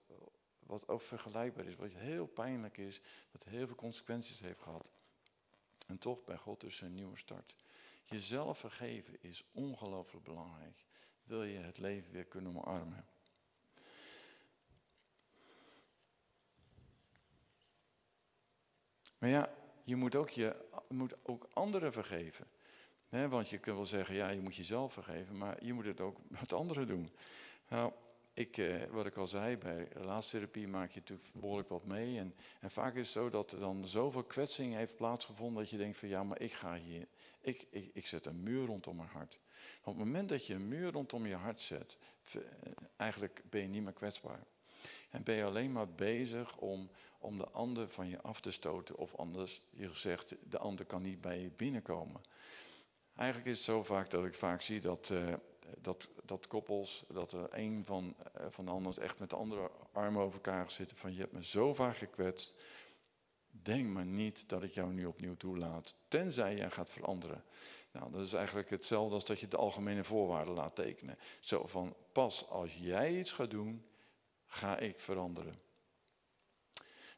wat 0.60 0.88
ook 0.88 1.02
vergelijkbaar 1.02 1.66
is, 1.66 1.76
wat 1.76 1.92
heel 1.92 2.26
pijnlijk 2.26 2.78
is, 2.78 3.02
wat 3.32 3.44
heel 3.44 3.68
veel 3.68 3.76
consequenties 3.76 4.40
heeft 4.40 4.62
gehad. 4.62 4.92
En 5.88 5.98
toch 5.98 6.24
bij 6.24 6.38
God 6.38 6.62
dus 6.62 6.82
een 6.82 6.94
nieuwe 6.94 7.18
start. 7.18 7.56
Jezelf 8.04 8.58
vergeven 8.60 9.22
is 9.22 9.44
ongelooflijk 9.52 10.26
belangrijk. 10.26 10.86
Wil 11.24 11.44
je 11.44 11.58
het 11.58 11.78
leven 11.78 12.12
weer 12.12 12.26
kunnen 12.26 12.58
omarmen? 12.58 13.06
Maar 19.18 19.30
ja, 19.30 19.54
je 19.84 19.96
moet 19.96 20.16
ook, 20.16 20.30
je, 20.30 20.56
moet 20.88 21.16
ook 21.24 21.48
anderen 21.54 21.94
vergeven. 21.94 22.48
want 23.10 23.50
je 23.50 23.58
kunt 23.58 23.76
wel 23.76 23.86
zeggen, 23.86 24.16
ja, 24.16 24.30
je 24.30 24.42
moet 24.42 24.56
jezelf 24.56 24.94
vergeven, 24.94 25.38
maar 25.38 25.64
je 25.64 25.74
moet 25.74 25.86
het 25.86 26.02
ook 26.02 26.18
met 26.28 26.54
anderen 26.54 26.88
doen. 26.88 27.12
Nou, 27.68 27.92
ik, 28.38 28.58
eh, 28.58 28.84
wat 28.90 29.06
ik 29.06 29.18
al 29.18 29.28
zei, 29.28 29.58
bij 29.58 29.88
relatietherapie 29.92 30.68
maak 30.68 30.92
je 30.92 31.00
natuurlijk 31.00 31.30
behoorlijk 31.34 31.70
wat 31.70 31.86
mee. 31.86 32.18
En, 32.18 32.36
en 32.60 32.72
vaak 32.72 32.96
is 32.96 33.00
het 33.00 33.08
zo 33.08 33.30
dat 33.30 33.52
er 33.52 33.60
dan 33.60 33.88
zoveel 33.88 34.24
kwetsing 34.24 34.76
heeft 34.76 34.96
plaatsgevonden 34.96 35.62
dat 35.62 35.72
je 35.72 35.78
denkt 35.78 35.98
van 35.98 36.10
ja, 36.10 36.24
maar 36.24 36.42
ik 36.42 36.52
ga 36.52 36.76
hier, 36.76 37.08
ik, 37.42 37.68
ik, 37.70 37.90
ik 37.94 38.08
zet 38.08 38.26
een 38.26 38.44
muur 38.44 38.66
rondom 38.66 38.96
mijn 38.96 39.10
hart. 39.10 39.40
op 39.80 39.86
het 39.86 40.06
moment 40.06 40.30
dat 40.30 40.46
je 40.46 40.54
een 40.54 40.68
muur 40.68 40.92
rondom 40.92 41.26
je 41.26 41.36
hart 41.36 41.62
zet, 41.62 41.98
eh, 42.32 42.42
eigenlijk 42.96 43.42
ben 43.50 43.62
je 43.62 43.68
niet 43.68 43.84
meer 43.84 43.94
kwetsbaar. 43.94 44.46
En 45.10 45.24
ben 45.24 45.36
je 45.36 45.44
alleen 45.44 45.72
maar 45.72 45.90
bezig 45.90 46.58
om, 46.58 46.90
om 47.20 47.38
de 47.38 47.50
ander 47.50 47.90
van 47.90 48.10
je 48.10 48.22
af 48.22 48.42
te 48.42 48.52
stoten. 48.52 48.98
Of 48.98 49.16
anders, 49.16 49.62
je 49.70 49.90
zegt, 49.94 50.36
de 50.50 50.58
ander 50.58 50.86
kan 50.86 51.02
niet 51.02 51.22
bij 51.22 51.40
je 51.40 51.50
binnenkomen. 51.56 52.22
Eigenlijk 53.16 53.50
is 53.50 53.58
het 53.58 53.66
zo 53.66 53.84
vaak 53.84 54.10
dat 54.10 54.26
ik 54.26 54.36
vaak 54.36 54.62
zie 54.62 54.82
dat, 54.82 55.10
uh, 55.10 55.34
dat, 55.82 56.10
dat 56.24 56.48
koppels, 56.48 57.04
dat 57.08 57.32
er 57.32 57.48
een 57.52 57.86
van, 57.86 58.16
uh, 58.40 58.46
van 58.50 58.66
de 58.66 58.72
ander 58.72 59.00
echt 59.00 59.20
met 59.20 59.30
de 59.30 59.36
andere 59.36 59.72
armen 59.92 60.22
over 60.22 60.34
elkaar 60.34 60.72
zitten. 60.72 60.98
Van 60.98 61.14
je 61.14 61.20
hebt 61.20 61.34
me 61.34 61.46
zo 61.46 61.74
vaak 61.74 61.98
gekwetst. 61.98 62.56
Denk 63.52 63.88
maar 63.88 64.06
niet 64.06 64.50
dat 64.50 64.64
ik 64.64 64.74
jou 64.74 64.94
nu 64.94 65.06
opnieuw 65.06 65.36
toelaat. 65.38 65.96
Tenzij 66.08 66.56
jij 66.56 66.70
gaat 66.70 66.90
veranderen. 66.90 67.44
Nou, 67.92 68.12
dat 68.12 68.22
is 68.22 68.34
eigenlijk 68.34 68.70
hetzelfde 68.70 69.14
als 69.14 69.26
dat 69.26 69.40
je 69.40 69.48
de 69.48 69.58
algemene 69.58 70.04
voorwaarden 70.04 70.54
laat 70.54 70.76
tekenen. 70.76 71.18
Zo 71.40 71.66
van, 71.66 71.96
pas 72.12 72.50
als 72.50 72.76
jij 72.76 73.18
iets 73.18 73.32
gaat 73.32 73.52
doen, 73.52 73.86
ga 74.48 74.78
ik 74.78 75.00
veranderen. 75.00 75.60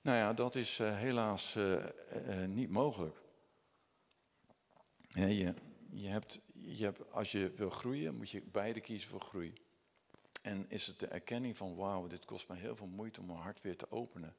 Nou 0.02 0.18
ja, 0.18 0.34
dat 0.34 0.56
is 0.56 0.80
uh, 0.80 0.98
helaas 0.98 1.56
uh, 1.56 1.74
uh, 2.28 2.46
niet 2.46 2.70
mogelijk. 2.70 3.18
Je, 5.08 5.54
je, 5.92 6.08
hebt, 6.08 6.42
je 6.54 6.84
hebt, 6.84 7.12
als 7.12 7.32
je 7.32 7.52
wil 7.56 7.70
groeien, 7.70 8.16
moet 8.16 8.30
je 8.30 8.42
beide 8.42 8.82
kiezen 8.82 9.10
voor 9.10 9.22
groei. 9.22 9.54
En 10.42 10.66
is 10.70 10.88
het 10.88 11.00
de 11.00 11.08
erkenning 11.08 11.58
van, 11.58 11.76
wauw, 11.76 12.08
dit 12.08 12.26
kost 12.26 12.48
me 12.48 12.56
heel 12.56 12.76
veel 12.76 12.88
moeite 12.88 13.20
om 13.20 13.26
mijn 13.26 13.40
hart 13.40 13.62
weer 13.62 13.78
te 13.78 13.92
openen. 13.92 14.36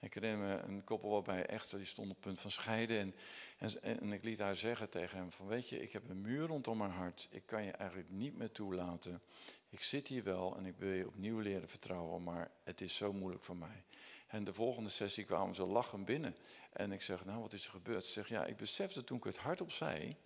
Ik 0.00 0.14
herinner 0.14 0.46
me 0.46 0.62
een 0.62 0.84
koppel 0.84 1.10
waarbij 1.10 1.46
echt, 1.46 1.70
die 1.70 1.84
stond 1.84 2.08
op 2.08 2.14
het 2.14 2.24
punt 2.24 2.40
van 2.40 2.50
scheiden. 2.50 3.14
En, 3.58 3.82
en, 3.82 4.12
ik 4.12 4.24
liet 4.24 4.38
haar 4.38 4.56
zeggen 4.56 4.90
tegen 4.90 5.18
hem 5.18 5.32
van, 5.32 5.46
weet 5.46 5.68
je, 5.68 5.82
ik 5.82 5.92
heb 5.92 6.08
een 6.08 6.20
muur 6.20 6.46
rondom 6.46 6.78
mijn 6.78 6.90
hart. 6.90 7.28
Ik 7.30 7.42
kan 7.46 7.64
je 7.64 7.70
eigenlijk 7.70 8.10
niet 8.10 8.36
meer 8.36 8.52
toelaten. 8.52 9.22
Ik 9.70 9.82
zit 9.82 10.08
hier 10.08 10.24
wel 10.24 10.56
en 10.56 10.66
ik 10.66 10.74
wil 10.76 10.92
je 10.92 11.06
opnieuw 11.06 11.38
leren 11.38 11.68
vertrouwen, 11.68 12.22
maar 12.22 12.50
het 12.64 12.80
is 12.80 12.96
zo 12.96 13.12
moeilijk 13.12 13.44
voor 13.44 13.56
mij. 13.56 13.84
En 14.26 14.44
de 14.44 14.54
volgende 14.54 14.90
sessie 14.90 15.24
kwamen 15.24 15.54
ze 15.54 15.66
lachen 15.66 16.04
binnen. 16.04 16.36
En 16.72 16.92
ik 16.92 17.02
zeg, 17.02 17.24
nou 17.24 17.40
wat 17.40 17.52
is 17.52 17.64
er 17.64 17.70
gebeurd? 17.70 18.04
Ze 18.04 18.12
zegt, 18.12 18.28
ja, 18.28 18.44
ik 18.44 18.56
besefte 18.56 19.04
toen 19.04 19.18
ik 19.18 19.24
het 19.24 19.36
hardop 19.36 19.72
zei, 19.72 20.16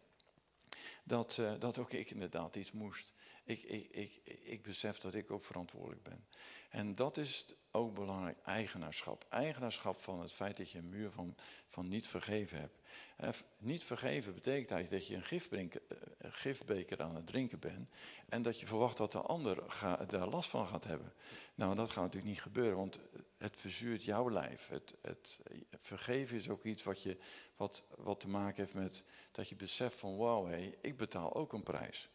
dat, 1.05 1.37
uh, 1.41 1.53
dat 1.59 1.79
ook 1.79 1.93
ik 1.93 2.11
inderdaad 2.11 2.57
iets 2.57 2.73
moest. 2.73 3.13
Ik, 3.45 3.63
ik, 3.63 3.89
ik, 3.91 4.21
ik 4.43 4.63
besef 4.63 4.99
dat 4.99 5.15
ik 5.15 5.31
ook 5.31 5.45
verantwoordelijk 5.45 6.03
ben. 6.03 6.27
En 6.71 6.95
dat 6.95 7.17
is 7.17 7.47
ook 7.71 7.95
belangrijk, 7.95 8.39
eigenaarschap. 8.45 9.27
Eigenaarschap 9.29 10.01
van 10.01 10.21
het 10.21 10.33
feit 10.33 10.57
dat 10.57 10.71
je 10.71 10.79
een 10.79 10.89
muur 10.89 11.11
van, 11.11 11.37
van 11.67 11.89
niet 11.89 12.07
vergeven 12.07 12.59
hebt. 12.59 12.81
Eh, 13.17 13.29
niet 13.59 13.85
vergeven 13.85 14.35
betekent 14.35 14.71
eigenlijk 14.71 15.03
dat 15.03 15.31
je 15.31 15.39
een 15.51 15.71
eh, 15.71 16.31
gifbeker 16.33 17.03
aan 17.03 17.15
het 17.15 17.27
drinken 17.27 17.59
bent. 17.59 17.89
En 18.29 18.43
dat 18.43 18.61
je 18.61 18.67
verwacht 18.67 18.97
dat 18.97 19.13
de 19.13 19.21
ander 19.21 19.63
daar 20.07 20.29
last 20.29 20.51
van 20.51 20.67
gaat 20.67 20.85
hebben. 20.85 21.13
Nou, 21.55 21.75
dat 21.75 21.91
gaat 21.91 22.03
natuurlijk 22.03 22.33
niet 22.33 22.43
gebeuren, 22.43 22.77
want 22.77 22.99
het 23.39 23.57
verzuurt 23.57 24.05
jouw 24.05 24.31
lijf. 24.31 24.69
Het, 24.69 24.95
het, 25.03 25.39
vergeven 25.71 26.37
is 26.37 26.49
ook 26.49 26.65
iets 26.65 26.83
wat, 26.83 27.03
je, 27.03 27.17
wat, 27.57 27.83
wat 27.97 28.21
te 28.21 28.29
maken 28.29 28.57
heeft 28.57 28.75
met 28.75 29.03
dat 29.31 29.49
je 29.49 29.57
beseft 29.57 29.99
van 29.99 30.17
wauw, 30.17 30.47
hey, 30.47 30.75
ik 30.81 30.97
betaal 30.97 31.35
ook 31.35 31.53
een 31.53 31.63
prijs. 31.63 32.09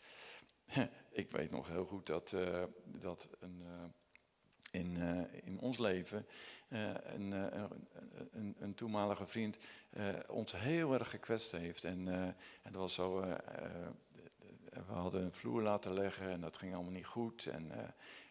ik 1.22 1.32
weet 1.32 1.52
nog 1.52 1.68
heel 1.68 1.86
goed 1.86 2.06
dat, 2.06 2.32
uh, 2.32 2.64
dat 2.86 3.30
een, 3.40 3.62
uh, 3.62 3.84
in, 4.72 4.96
uh, 4.98 5.22
in 5.44 5.60
ons 5.60 5.78
leven 5.78 6.26
een, 6.70 7.32
een, 8.32 8.56
een, 8.60 8.76
toenmalige 8.76 9.28
vriend 9.28 9.58
ons 10.28 10.52
heel 10.56 10.94
erg 10.94 11.10
gekwetst 11.10 11.52
heeft. 11.52 11.84
En, 11.84 12.08
en 12.08 12.72
dat 12.72 12.82
was 12.82 12.94
zo, 12.94 13.20
we 14.70 14.94
hadden 14.94 15.24
een 15.24 15.34
vloer 15.34 15.62
laten 15.62 15.94
leggen 15.94 16.30
en 16.32 16.42
dat 16.42 16.58
ging 16.58 16.74
allemaal 16.74 16.92
niet 16.92 17.06
goed. 17.06 17.46
En, 17.46 17.72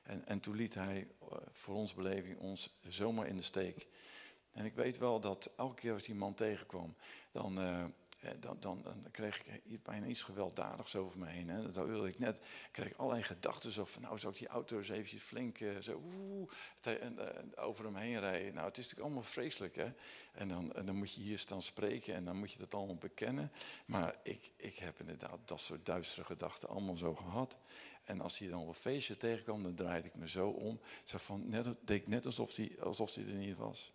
en, 0.03 0.27
en 0.27 0.41
toen 0.41 0.57
liet 0.57 0.75
hij 0.75 1.09
voor 1.53 1.75
ons 1.75 1.95
beleving 1.95 2.39
ons 2.39 2.79
zomaar 2.89 3.27
in 3.27 3.37
de 3.37 3.43
steek. 3.43 3.89
En 4.57 4.65
ik 4.65 4.75
weet 4.75 4.99
wel 4.99 5.21
dat 5.21 5.51
elke 5.57 5.75
keer 5.75 5.93
als 5.93 6.03
die 6.03 6.15
man 6.15 6.35
tegenkwam, 6.35 6.97
dan 7.33 7.61
eh, 7.61 7.85
dan, 8.41 8.57
dan, 8.61 8.83
dan, 8.83 9.07
kreeg 9.11 9.43
ik 9.65 9.83
bijna 9.83 10.07
iets 10.07 10.23
gewelddadigs 10.23 10.97
over 10.97 11.19
me 11.19 11.27
heen. 11.27 11.49
Hè. 11.49 11.73
Dat 11.73 11.87
wilde 11.87 12.09
ik 12.09 12.19
net. 12.19 12.39
kreeg 12.71 12.87
ik 12.87 12.97
allerlei 12.97 13.23
gedachten 13.23 13.73
zo 13.73 13.85
van, 13.85 14.03
nou 14.03 14.19
zou 14.19 14.33
ik 14.33 14.39
die 14.39 14.49
auto 14.49 14.79
eens 14.79 14.89
eventjes 14.89 15.23
flink 15.23 15.61
uh, 15.61 15.79
zo 15.79 16.01
en, 16.83 17.19
over 17.57 17.85
hem 17.85 17.97
heen 17.97 18.21
rijden. 18.21 18.55
Nou, 18.55 18.67
het 18.67 18.79
is 18.79 18.83
natuurlijk 18.83 19.01
allemaal 19.01 19.31
vreselijk. 19.31 19.77
Hè. 19.77 19.93
En, 20.33 20.49
dan, 20.49 20.73
dan 20.85 20.97
moet 20.97 21.15
je 21.15 21.21
hier 21.21 21.39
staan 21.39 21.63
spreken 21.63 22.15
en 22.15 22.25
dan 22.25 22.37
moet 22.37 22.53
je 22.53 22.59
dat 22.59 22.75
allemaal 22.75 22.97
bekennen. 22.97 23.53
Maar 23.87 24.17
ik, 24.23 24.51
ik 24.57 24.79
heb 24.79 25.01
inderdaad 25.01 25.39
dat 25.45 25.61
soort 25.61 25.87
duistere 25.87 26.25
gedachten 26.27 26.69
allemaal 26.69 26.97
zo 26.97 27.15
gehad. 27.15 27.57
En 28.05 28.21
als 28.21 28.39
hij 28.39 28.49
dan 28.49 28.61
op 28.61 28.69
een 28.69 28.75
feestje 28.75 29.17
tegenkwam, 29.17 29.63
dan 29.63 29.75
draaide 29.75 30.09
ik 30.09 30.15
me 30.15 30.29
zo 30.29 30.49
om. 30.49 30.81
Zo 31.05 31.19
van, 31.19 31.49
net, 31.49 31.65
deed 31.65 32.01
ik 32.01 32.07
net 32.07 32.27
alsof 32.27 32.57
hij 32.57 32.77
alsof 32.81 33.17
er 33.17 33.23
niet 33.23 33.57
was. 33.57 33.93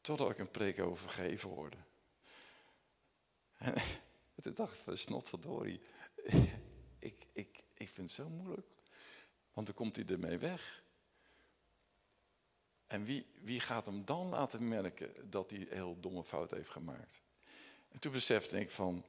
Totdat 0.00 0.30
ik 0.30 0.38
een 0.38 0.50
preek 0.50 0.78
over 0.78 0.98
vergeven 0.98 1.50
hoorde. 1.50 1.76
En 4.34 4.42
toen 4.42 4.54
dacht 4.54 4.86
ik 4.86 4.96
snotverdorie, 4.96 5.80
ik, 6.98 7.26
ik, 7.32 7.62
ik 7.74 7.88
vind 7.88 7.96
het 7.96 8.10
zo 8.10 8.28
moeilijk. 8.28 8.66
Want 9.52 9.66
dan 9.66 9.76
komt 9.76 9.96
hij 9.96 10.06
ermee 10.06 10.38
weg. 10.38 10.82
En 12.86 13.04
wie, 13.04 13.26
wie 13.40 13.60
gaat 13.60 13.86
hem 13.86 14.04
dan 14.04 14.28
laten 14.28 14.68
merken 14.68 15.30
dat 15.30 15.50
hij 15.50 15.60
een 15.60 15.66
heel 15.70 16.00
domme 16.00 16.24
fout 16.24 16.50
heeft 16.50 16.70
gemaakt? 16.70 17.20
En 17.88 18.00
toen 18.00 18.12
besefte 18.12 18.60
ik 18.60 18.70
van, 18.70 19.04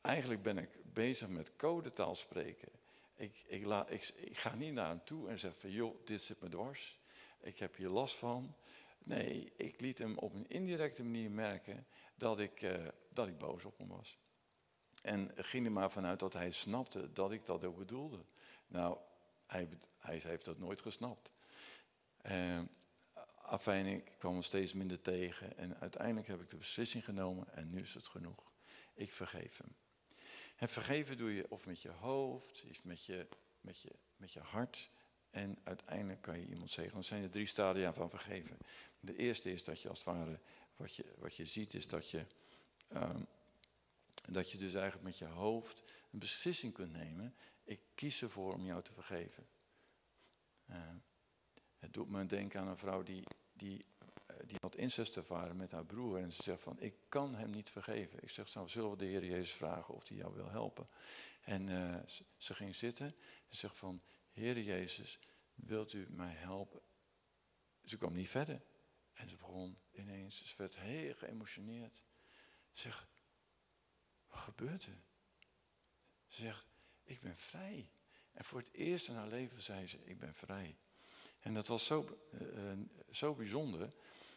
eigenlijk 0.00 0.42
ben 0.42 0.58
ik 0.58 0.70
bezig 0.92 1.28
met 1.28 1.56
codetaal 1.56 2.14
spreken. 2.14 2.68
Ik, 3.14 3.44
ik, 3.46 3.64
laat, 3.64 3.90
ik, 3.90 4.08
ik, 4.16 4.38
ga 4.38 4.54
niet 4.54 4.72
naar 4.72 4.88
hem 4.88 5.04
toe 5.04 5.28
en 5.28 5.38
zeg 5.38 5.56
van, 5.56 5.70
joh, 5.70 6.06
dit 6.06 6.22
zit 6.22 6.40
me 6.40 6.48
dwars. 6.48 6.98
Ik 7.40 7.58
heb 7.58 7.76
hier 7.76 7.88
last 7.88 8.14
van. 8.14 8.54
Nee, 8.98 9.52
ik 9.56 9.80
liet 9.80 9.98
hem 9.98 10.18
op 10.18 10.34
een 10.34 10.48
indirecte 10.48 11.02
manier 11.02 11.30
merken 11.30 11.86
dat 12.20 12.38
ik, 12.38 12.62
uh, 12.62 12.88
dat 13.08 13.28
ik 13.28 13.38
boos 13.38 13.64
op 13.64 13.78
hem 13.78 13.88
was. 13.88 14.18
En 15.02 15.30
ging 15.36 15.66
er 15.66 15.72
maar 15.72 15.90
vanuit 15.90 16.18
dat 16.18 16.32
hij 16.32 16.50
snapte 16.50 17.12
dat 17.12 17.32
ik 17.32 17.46
dat 17.46 17.64
ook 17.64 17.76
bedoelde. 17.76 18.24
Nou, 18.66 18.98
hij, 19.46 19.68
hij 19.98 20.20
heeft 20.22 20.44
dat 20.44 20.58
nooit 20.58 20.80
gesnapt. 20.80 21.30
Uh, 22.26 22.58
ik 23.86 24.12
kwam 24.18 24.32
hem 24.32 24.42
steeds 24.42 24.72
minder 24.72 25.00
tegen. 25.00 25.56
En 25.56 25.80
uiteindelijk 25.80 26.26
heb 26.26 26.40
ik 26.40 26.50
de 26.50 26.56
beslissing 26.56 27.04
genomen 27.04 27.54
en 27.54 27.70
nu 27.70 27.80
is 27.80 27.94
het 27.94 28.08
genoeg. 28.08 28.52
Ik 28.94 29.12
vergeef 29.12 29.58
hem. 29.58 29.74
En 30.56 30.68
vergeven 30.68 31.16
doe 31.16 31.34
je 31.34 31.50
of 31.50 31.66
met 31.66 31.82
je 31.82 31.90
hoofd, 31.90 32.64
of 32.70 32.84
met 32.84 33.04
je, 33.04 33.28
met 33.60 33.80
je, 33.80 33.92
met 34.16 34.32
je 34.32 34.40
hart. 34.40 34.90
En 35.30 35.58
uiteindelijk 35.64 36.20
kan 36.20 36.40
je 36.40 36.46
iemand 36.46 36.70
zeggen. 36.70 36.94
Dat 36.94 37.04
zijn 37.04 37.22
de 37.22 37.28
drie 37.28 37.46
stadia 37.46 37.94
van 37.94 38.10
vergeven. 38.10 38.58
De 39.00 39.16
eerste 39.16 39.52
is 39.52 39.64
dat 39.64 39.80
je 39.80 39.88
als 39.88 39.98
het 39.98 40.06
ware 40.06 40.40
wat 40.80 40.96
je, 40.96 41.04
wat 41.18 41.36
je 41.36 41.46
ziet 41.46 41.74
is 41.74 41.88
dat 41.88 42.10
je, 42.10 42.26
um, 42.92 43.26
dat 44.28 44.50
je 44.50 44.58
dus 44.58 44.74
eigenlijk 44.74 45.04
met 45.04 45.18
je 45.18 45.24
hoofd 45.24 45.82
een 46.10 46.18
beslissing 46.18 46.72
kunt 46.72 46.92
nemen. 46.92 47.34
Ik 47.64 47.80
kies 47.94 48.22
ervoor 48.22 48.52
om 48.54 48.64
jou 48.64 48.82
te 48.82 48.92
vergeven. 48.92 49.46
Uh, 50.70 50.76
het 51.78 51.92
doet 51.92 52.10
me 52.10 52.26
denken 52.26 52.60
aan 52.60 52.68
een 52.68 52.76
vrouw 52.76 53.02
die, 53.02 53.24
die, 53.52 53.84
uh, 54.30 54.36
die 54.46 54.56
had 54.60 54.76
incest 54.76 55.16
ervaren 55.16 55.56
met 55.56 55.70
haar 55.70 55.84
broer. 55.84 56.18
En 56.18 56.32
ze 56.32 56.42
zegt 56.42 56.62
van, 56.62 56.80
ik 56.80 56.94
kan 57.08 57.34
hem 57.34 57.50
niet 57.50 57.70
vergeven. 57.70 58.22
Ik 58.22 58.30
zeg, 58.30 58.54
nou 58.54 58.68
zullen 58.68 58.90
we 58.90 58.96
de 58.96 59.04
Heer 59.04 59.24
Jezus 59.24 59.52
vragen 59.52 59.94
of 59.94 60.08
hij 60.08 60.16
jou 60.16 60.34
wil 60.34 60.50
helpen. 60.50 60.88
En 61.40 61.68
uh, 61.68 61.96
ze, 62.36 62.54
ging 62.54 62.74
zitten. 62.74 63.14
Ze 63.48 63.56
zegt 63.56 63.78
van, 63.78 64.02
Heer 64.32 64.60
Jezus, 64.60 65.18
wilt 65.54 65.92
u 65.92 66.06
mij 66.10 66.34
helpen? 66.34 66.80
Ze 67.84 67.98
kwam 67.98 68.14
niet 68.14 68.28
verder. 68.28 68.62
En 69.20 69.28
ze 69.28 69.36
begon 69.36 69.78
ineens, 69.92 70.44
ze 70.44 70.54
werd 70.56 70.76
heel 70.76 71.14
geëmotioneerd. 71.14 72.02
Zeg, 72.72 73.08
wat 74.28 74.38
gebeurt 74.38 74.84
er? 74.84 75.02
Ze 76.26 76.42
zegt, 76.42 76.64
ik 77.04 77.20
ben 77.20 77.36
vrij. 77.36 77.90
En 78.32 78.44
voor 78.44 78.58
het 78.58 78.72
eerst 78.72 79.08
in 79.08 79.14
haar 79.14 79.28
leven 79.28 79.62
zei 79.62 79.86
ze, 79.86 80.04
ik 80.04 80.18
ben 80.18 80.34
vrij. 80.34 80.76
En 81.40 81.54
dat 81.54 81.66
was 81.66 81.86
zo, 81.86 82.18
uh, 82.42 82.72
zo 83.10 83.34
bijzonder. 83.34 83.92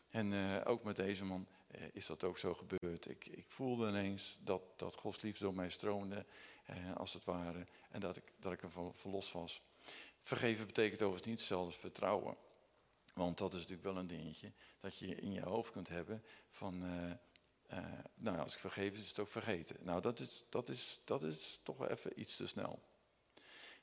En 0.10 0.32
uh, 0.32 0.62
ook 0.64 0.84
met 0.84 0.96
deze 0.96 1.26
man 1.26 1.48
is 1.92 2.06
dat 2.06 2.24
ook 2.24 2.38
zo 2.38 2.54
gebeurd. 2.54 3.10
Ik, 3.10 3.26
ik 3.26 3.52
voelde 3.52 3.88
ineens 3.88 4.38
dat, 4.42 4.80
dat 4.80 4.96
Gods 4.96 5.22
liefde 5.22 5.44
door 5.44 5.56
mij 5.56 5.70
stroomde, 5.70 6.26
als 6.94 7.14
het 7.14 7.26
ware. 7.26 7.68
En 7.90 8.00
dat 8.00 8.18
ik, 8.18 8.34
dat 8.40 8.54
ik 8.54 8.62
ervan 8.62 8.94
verlost 8.94 9.32
was. 9.32 9.62
Vergeven 10.22 10.66
betekent 10.66 11.02
overigens 11.02 11.50
niet 11.50 11.52
als 11.52 11.78
vertrouwen. 11.78 12.38
Want 13.14 13.38
dat 13.38 13.54
is 13.54 13.60
natuurlijk 13.60 13.88
wel 13.88 13.98
een 13.98 14.08
dingetje 14.08 14.52
dat 14.80 14.98
je 14.98 15.16
in 15.16 15.32
je 15.32 15.42
hoofd 15.42 15.72
kunt 15.72 15.88
hebben 15.88 16.24
van, 16.50 16.80
nou 18.16 18.38
als 18.38 18.54
ik 18.54 18.60
vergeef 18.60 18.94
is 18.94 19.08
het 19.08 19.20
ook 19.20 19.28
vergeten. 19.28 19.76
Nou 19.80 20.02
dat 20.02 20.20
is, 20.20 20.44
dat 20.50 20.70
is, 20.70 21.02
dat 21.04 21.24
is 21.24 21.60
toch 21.64 21.88
even 21.88 22.20
iets 22.20 22.36
te 22.36 22.48
snel. 22.48 22.80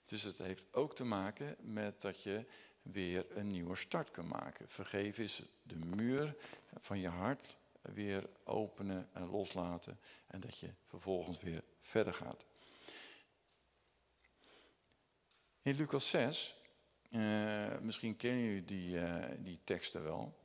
Dus 0.05 0.23
het 0.23 0.39
heeft 0.39 0.75
ook 0.75 0.95
te 0.95 1.05
maken 1.05 1.57
met 1.61 2.01
dat 2.01 2.23
je 2.23 2.47
weer 2.83 3.37
een 3.37 3.51
nieuwe 3.51 3.77
start 3.77 4.11
kunt 4.11 4.29
maken. 4.29 4.69
Vergeven 4.69 5.25
is 5.25 5.43
de 5.63 5.77
muur 5.77 6.37
van 6.81 6.99
je 6.99 7.09
hart 7.09 7.57
weer 7.83 8.29
openen 8.45 9.09
en 9.13 9.31
loslaten. 9.31 10.01
En 10.27 10.41
dat 10.41 10.59
je 10.59 10.75
vervolgens 10.87 11.41
weer 11.41 11.65
verder 11.79 12.15
gaat. 12.15 12.45
In 15.63 15.75
Lucas 15.77 16.09
6, 16.09 16.60
uh, 17.11 17.79
misschien 17.79 18.17
kennen 18.17 18.45
jullie 18.45 18.65
die, 18.65 18.95
uh, 18.95 19.25
die 19.39 19.61
teksten 19.65 20.03
wel. 20.03 20.39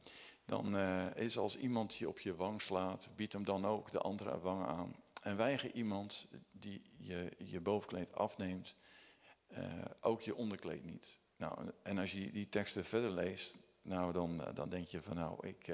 Dan 0.45 0.75
uh, 0.75 1.15
is 1.15 1.37
als 1.37 1.57
iemand 1.57 1.95
je 1.95 2.09
op 2.09 2.19
je 2.19 2.35
wang 2.35 2.61
slaat, 2.61 3.09
biedt 3.15 3.33
hem 3.33 3.43
dan 3.43 3.65
ook 3.65 3.91
de 3.91 3.99
andere 3.99 4.39
wang 4.39 4.65
aan. 4.65 4.95
En 5.21 5.37
weiger 5.37 5.71
iemand 5.71 6.27
die 6.51 6.81
je, 6.97 7.31
je 7.37 7.59
bovenkleed 7.61 8.13
afneemt, 8.13 8.75
ook 10.01 10.21
je 10.21 10.35
onderkleed 10.35 10.83
niet. 10.83 11.19
Nou, 11.37 11.71
en 11.83 11.97
als 11.97 12.11
je 12.11 12.31
die 12.31 12.49
teksten 12.49 12.85
verder 12.85 13.09
leest, 13.09 13.55
nou 13.81 14.13
dan, 14.13 14.43
dan 14.53 14.69
denk 14.69 14.87
je 14.87 15.01
van 15.01 15.15
nou, 15.15 15.47
ik, 15.47 15.67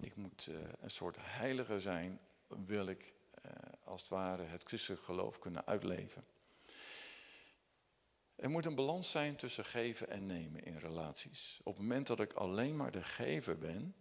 ik 0.00 0.16
moet 0.16 0.50
een 0.80 0.90
soort 0.90 1.16
heilige 1.18 1.80
zijn, 1.80 2.20
wil 2.66 2.86
ik 2.86 3.14
als 3.84 4.00
het 4.00 4.10
ware 4.10 4.42
het 4.42 4.62
christelijk 4.62 5.02
geloof 5.02 5.38
kunnen 5.38 5.66
uitleven. 5.66 6.24
Er 8.36 8.50
moet 8.50 8.64
een 8.64 8.74
balans 8.74 9.10
zijn 9.10 9.36
tussen 9.36 9.64
geven 9.64 10.10
en 10.10 10.26
nemen 10.26 10.64
in 10.64 10.76
relaties. 10.76 11.60
Op 11.62 11.72
het 11.72 11.82
moment 11.82 12.06
dat 12.06 12.20
ik 12.20 12.32
alleen 12.32 12.76
maar 12.76 12.92
de 12.92 13.02
gever 13.02 13.58
ben, 13.58 13.94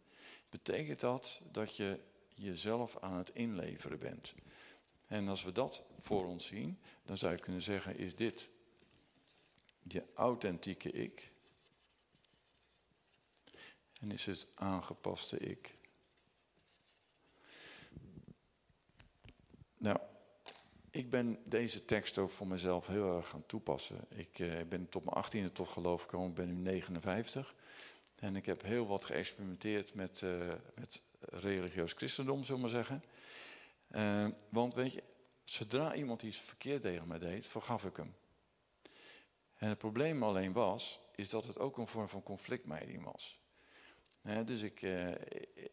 betekent 0.50 1.00
dat 1.00 1.42
dat 1.52 1.76
je 1.76 2.00
jezelf 2.34 2.98
aan 2.98 3.16
het 3.18 3.30
inleveren 3.30 4.00
bent. 4.00 4.34
En 5.08 5.28
als 5.28 5.44
we 5.44 5.52
dat 5.52 5.84
voor 5.98 6.26
ons 6.26 6.46
zien, 6.46 6.80
dan 7.04 7.18
zou 7.18 7.32
je 7.32 7.40
kunnen 7.40 7.62
zeggen, 7.62 7.98
is 7.98 8.16
dit 8.16 8.50
je 9.82 10.04
authentieke 10.14 10.92
ik? 10.92 11.32
En 14.00 14.12
is 14.12 14.26
het 14.26 14.48
aangepaste 14.56 15.38
ik? 15.38 15.78
Nou, 19.78 20.00
ik 20.96 21.10
ben 21.10 21.40
deze 21.44 21.86
tekst 21.86 22.18
ook 22.18 22.30
voor 22.30 22.48
mezelf 22.48 22.88
heel 22.88 23.16
erg 23.16 23.30
gaan 23.30 23.46
toepassen. 23.46 24.06
Ik 24.10 24.40
uh, 24.40 24.62
ben 24.70 24.90
tot 24.90 25.04
mijn 25.04 25.16
achttiende 25.16 25.52
tot 25.52 25.70
geloof 25.70 26.02
gekomen, 26.02 26.30
ik 26.30 26.36
ben 26.36 26.48
nu 26.48 26.54
59. 26.54 27.56
En 28.16 28.36
ik 28.36 28.46
heb 28.46 28.62
heel 28.62 28.88
wat 28.88 29.06
geëxperimenteerd 29.06 29.94
met, 29.94 30.22
uh, 30.22 30.54
met 30.76 31.02
religieus 31.20 31.94
christendom, 31.94 32.44
zullen 32.44 32.56
we 32.56 32.68
maar 32.68 32.86
zeggen. 32.86 33.04
Uh, 33.92 34.28
want 34.50 34.74
weet 34.74 34.94
je, 34.94 35.04
zodra 35.44 35.96
iemand 35.96 36.22
iets 36.22 36.38
verkeerd 36.38 36.82
tegen 36.82 37.08
mij 37.08 37.20
deed, 37.20 37.46
vergaf 37.46 37.86
ik 37.86 37.96
hem. 37.96 38.16
En 39.56 39.70
het 39.70 39.78
probleem 39.78 40.24
alleen 40.24 40.54
was, 40.54 41.00
is 41.16 41.30
dat 41.30 41.46
het 41.46 41.60
ook 41.60 41.78
een 41.78 41.88
vorm 41.88 42.10
van 42.10 42.24
conflictmijding 42.24 43.04
was. 43.04 43.40
dus 44.46 44.62
ik, 44.62 44.80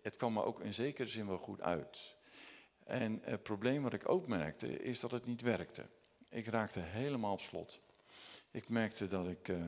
het 0.02 0.16
kwam 0.16 0.32
me 0.32 0.44
ook 0.44 0.60
in 0.60 0.74
zekere 0.74 1.08
zin 1.08 1.26
wel 1.26 1.38
goed 1.38 1.62
uit. 1.62 2.16
En 2.84 3.20
het 3.22 3.42
probleem 3.42 3.82
wat 3.82 3.92
ik 3.92 4.08
ook 4.08 4.26
merkte, 4.26 4.78
is 4.78 5.00
dat 5.00 5.10
het 5.10 5.26
niet 5.26 5.40
werkte. 5.40 5.86
Ik 6.28 6.46
raakte 6.46 6.80
helemaal 6.80 7.32
op 7.32 7.40
slot. 7.40 7.80
Ik 8.50 8.68
merkte 8.68 9.06
dat 9.06 9.28
ik, 9.28 9.48
uh, 9.48 9.66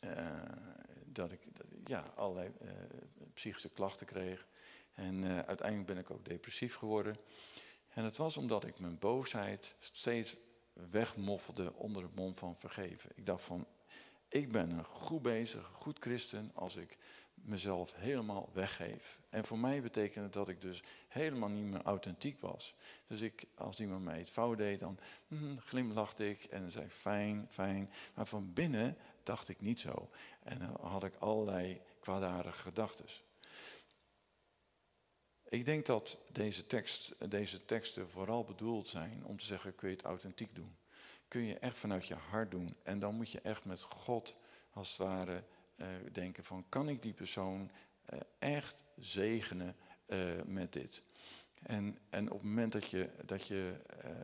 uh, 0.00 0.42
dat 1.04 1.32
ik 1.32 1.40
ja, 1.84 2.12
allerlei 2.14 2.52
uh, 2.62 2.70
psychische 3.34 3.70
klachten 3.70 4.06
kreeg. 4.06 4.46
En 4.92 5.24
uiteindelijk 5.46 5.86
ben 5.86 5.98
ik 5.98 6.10
ook 6.10 6.24
depressief 6.24 6.74
geworden. 6.74 7.16
En 7.88 8.04
het 8.04 8.16
was 8.16 8.36
omdat 8.36 8.64
ik 8.64 8.78
mijn 8.78 8.98
boosheid 8.98 9.74
steeds 9.78 10.36
wegmoffelde 10.90 11.74
onder 11.74 12.02
het 12.02 12.14
mond 12.14 12.38
van 12.38 12.56
vergeven. 12.58 13.10
Ik 13.14 13.26
dacht 13.26 13.44
van, 13.44 13.66
ik 14.28 14.52
ben 14.52 14.70
een 14.70 14.84
goed 14.84 15.22
bezig, 15.22 15.66
goed 15.72 15.98
christen 15.98 16.50
als 16.54 16.76
ik 16.76 16.98
mezelf 17.42 17.94
helemaal 17.96 18.50
weggeef. 18.52 19.20
En 19.28 19.44
voor 19.44 19.58
mij 19.58 19.82
betekende 19.82 20.28
dat 20.28 20.48
ik 20.48 20.60
dus 20.60 20.82
helemaal 21.08 21.48
niet 21.48 21.64
meer 21.64 21.82
authentiek 21.82 22.40
was. 22.40 22.74
Dus 23.06 23.20
ik, 23.20 23.44
als 23.54 23.80
iemand 23.80 24.04
mij 24.04 24.18
het 24.18 24.30
fout 24.30 24.58
deed, 24.58 24.80
dan 24.80 24.98
mm, 25.28 25.60
glimlachte 25.60 26.28
ik 26.28 26.44
en 26.44 26.72
zei 26.72 26.88
fijn, 26.88 27.46
fijn. 27.48 27.90
Maar 28.14 28.26
van 28.26 28.52
binnen 28.52 28.96
dacht 29.22 29.48
ik 29.48 29.60
niet 29.60 29.80
zo. 29.80 30.10
En 30.42 30.58
dan 30.58 30.76
had 30.80 31.04
ik 31.04 31.14
allerlei 31.14 31.80
kwaadaardige 32.00 32.58
gedachten. 32.58 33.06
Ik 35.48 35.64
denk 35.64 35.86
dat 35.86 36.18
deze, 36.32 36.66
tekst, 36.66 37.14
deze 37.30 37.64
teksten 37.64 38.10
vooral 38.10 38.44
bedoeld 38.44 38.88
zijn 38.88 39.24
om 39.24 39.38
te 39.38 39.44
zeggen, 39.44 39.74
kun 39.74 39.88
je 39.88 39.96
het 39.96 40.04
authentiek 40.04 40.54
doen. 40.54 40.76
Kun 41.28 41.42
je 41.42 41.58
echt 41.58 41.78
vanuit 41.78 42.06
je 42.06 42.14
hart 42.14 42.50
doen. 42.50 42.76
En 42.82 42.98
dan 42.98 43.14
moet 43.14 43.30
je 43.30 43.40
echt 43.40 43.64
met 43.64 43.82
God, 43.82 44.34
als 44.70 44.88
het 44.88 44.96
ware, 44.96 45.44
uh, 45.76 45.86
denken 46.12 46.44
van 46.44 46.64
kan 46.68 46.88
ik 46.88 47.02
die 47.02 47.12
persoon 47.12 47.70
uh, 48.12 48.20
echt 48.38 48.76
zegenen 48.96 49.76
uh, 50.06 50.42
met 50.44 50.72
dit? 50.72 51.02
En, 51.62 51.98
en 52.10 52.30
op 52.30 52.38
het 52.38 52.48
moment 52.48 52.72
dat, 52.72 52.90
je, 52.90 53.10
dat, 53.24 53.46
je, 53.46 53.76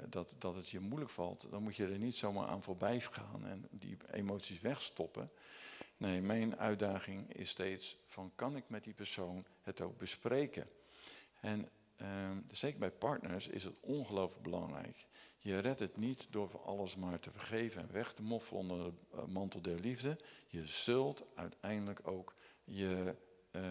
dat, 0.09 0.35
dat 0.39 0.55
het 0.55 0.69
je 0.69 0.81
moeilijk 0.81 1.11
valt, 1.11 1.47
dan 1.51 1.63
moet 1.63 1.77
je 1.77 1.87
er 1.87 1.99
niet 1.99 2.17
zomaar 2.17 2.47
aan 2.47 2.63
voorbij 2.63 3.01
gaan 3.01 3.47
en 3.47 3.67
die 3.71 3.97
emoties 4.11 4.61
wegstoppen. 4.61 5.31
Nee, 5.97 6.21
mijn 6.21 6.59
uitdaging 6.59 7.35
is 7.35 7.49
steeds 7.49 7.99
van 8.07 8.33
kan 8.35 8.57
ik 8.57 8.65
met 8.69 8.85
die 8.85 8.95
persoon 8.95 9.47
het 9.63 9.81
ook 9.81 9.99
bespreken? 9.99 10.69
En 11.41 11.69
ehm, 12.03 12.39
zeker 12.51 12.79
bij 12.79 12.91
partners 12.91 13.49
is 13.49 13.65
het 13.65 13.81
ongelooflijk 13.81 14.43
belangrijk. 14.43 15.07
Je 15.39 15.59
redt 15.59 15.81
het 15.81 15.97
niet 15.97 16.27
door 16.31 16.61
alles 16.65 16.97
maar 16.97 17.19
te 17.19 17.31
vergeven 17.31 17.83
en 17.83 17.93
weg 17.93 18.13
te 18.13 18.23
moffelen 18.23 18.61
onder 18.61 18.79
de 18.85 18.93
eh, 19.17 19.25
mantel 19.25 19.63
der 19.63 19.81
liefde. 19.81 20.19
Je 20.49 20.67
zult 20.67 21.25
uiteindelijk 21.35 22.09
ook 22.09 22.35
je 22.65 23.17
uh, 23.53 23.63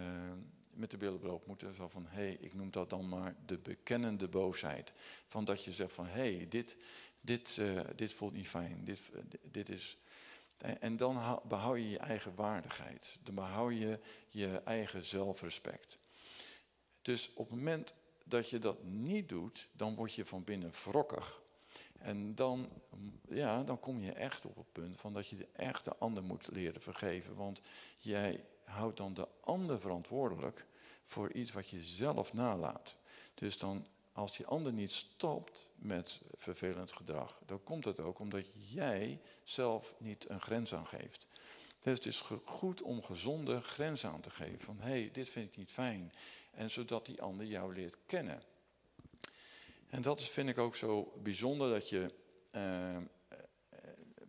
met 0.74 0.92
de 0.92 0.98
billen 0.98 1.42
moeten. 1.46 1.76
Zo 1.76 1.88
van, 1.88 2.06
hé, 2.08 2.22
hey, 2.22 2.38
ik 2.40 2.54
noem 2.54 2.72
dat 2.72 2.90
dan 2.90 3.10
maar 3.10 3.36
de 3.46 3.58
bekennende 3.58 4.28
boosheid. 4.28 4.94
Van 5.28 5.46
dat 5.46 5.64
je 5.64 5.72
zegt 5.72 5.94
van, 5.94 6.06
hé, 6.06 6.36
hey, 6.36 6.48
dit, 6.50 6.78
dit, 7.22 7.58
uh, 7.58 7.82
dit 7.96 8.14
voelt 8.14 8.34
niet 8.34 8.48
fijn. 8.48 8.84
Dit, 8.84 9.12
dit 9.44 9.70
is... 9.70 9.98
En 10.58 10.98
dan 10.98 11.42
behoud 11.48 11.78
je 11.78 11.90
je 11.90 11.98
eigen 12.00 12.36
waardigheid. 12.36 13.18
Dan 13.24 13.36
behoud 13.36 13.78
je 13.78 14.00
je 14.30 14.62
eigen 14.66 15.06
zelfrespect. 15.06 15.98
Dus 17.02 17.34
op 17.34 17.50
het 17.50 17.58
moment 17.58 17.94
dat 18.24 18.50
je 18.50 18.60
dat 18.60 18.84
niet 18.84 19.30
doet, 19.30 19.68
dan 19.72 19.96
word 19.96 20.14
je 20.14 20.26
van 20.26 20.44
binnen 20.44 20.72
wrokkig. 20.84 21.42
En 22.00 22.36
dan, 22.36 22.70
ja, 23.30 23.64
dan 23.64 23.80
kom 23.80 24.02
je 24.02 24.12
echt 24.12 24.46
op 24.46 24.56
het 24.56 24.72
punt 24.72 24.98
van 24.98 25.14
dat 25.14 25.28
je 25.28 25.38
de 25.38 25.48
echte 25.54 25.96
ander 25.98 26.24
moet 26.24 26.48
leren 26.52 26.82
vergeven. 26.82 27.36
Want 27.36 27.62
jij 27.98 28.46
houdt 28.64 28.98
dan 28.98 29.14
de 29.14 29.28
ander 29.42 29.80
verantwoordelijk 29.80 30.66
voor 31.04 31.32
iets 31.32 31.52
wat 31.52 31.70
je 31.70 31.84
zelf 31.84 32.34
nalaat. 32.34 32.96
Dus 33.34 33.58
dan, 33.58 33.86
als 34.14 34.38
die 34.38 34.46
ander 34.46 34.74
niet 34.74 34.92
stopt 34.92 35.70
met 35.76 36.20
vervelend 36.34 36.92
gedrag, 36.92 37.40
dan 37.46 37.64
komt 37.64 37.86
het 37.86 38.00
ook 38.00 38.20
omdat 38.20 38.46
jij 38.54 39.22
zelf 39.44 39.94
niet 39.98 40.30
een 40.30 40.42
grens 40.42 40.74
aangeeft. 40.74 41.28
Dus 41.84 41.94
het 41.94 42.06
is 42.06 42.24
goed 42.44 42.82
om 42.82 43.04
gezonde 43.04 43.62
grenzen 43.62 44.10
aan 44.10 44.22
te 44.22 44.30
geven. 44.30 44.60
Van 44.60 44.78
hé, 44.80 44.90
hey, 44.90 45.10
dit 45.12 45.30
vind 45.30 45.50
ik 45.50 45.58
niet 45.58 45.72
fijn. 45.72 46.14
En 46.52 46.70
zodat 46.70 47.06
die 47.06 47.22
ander 47.22 47.46
jou 47.46 47.74
leert 47.74 47.98
kennen. 48.06 48.44
En 49.88 50.02
dat 50.02 50.24
vind 50.24 50.50
ik 50.50 50.58
ook 50.58 50.76
zo 50.76 51.14
bijzonder 51.24 51.70
dat 51.70 51.90
je 51.90 52.14
uh, 52.52 52.98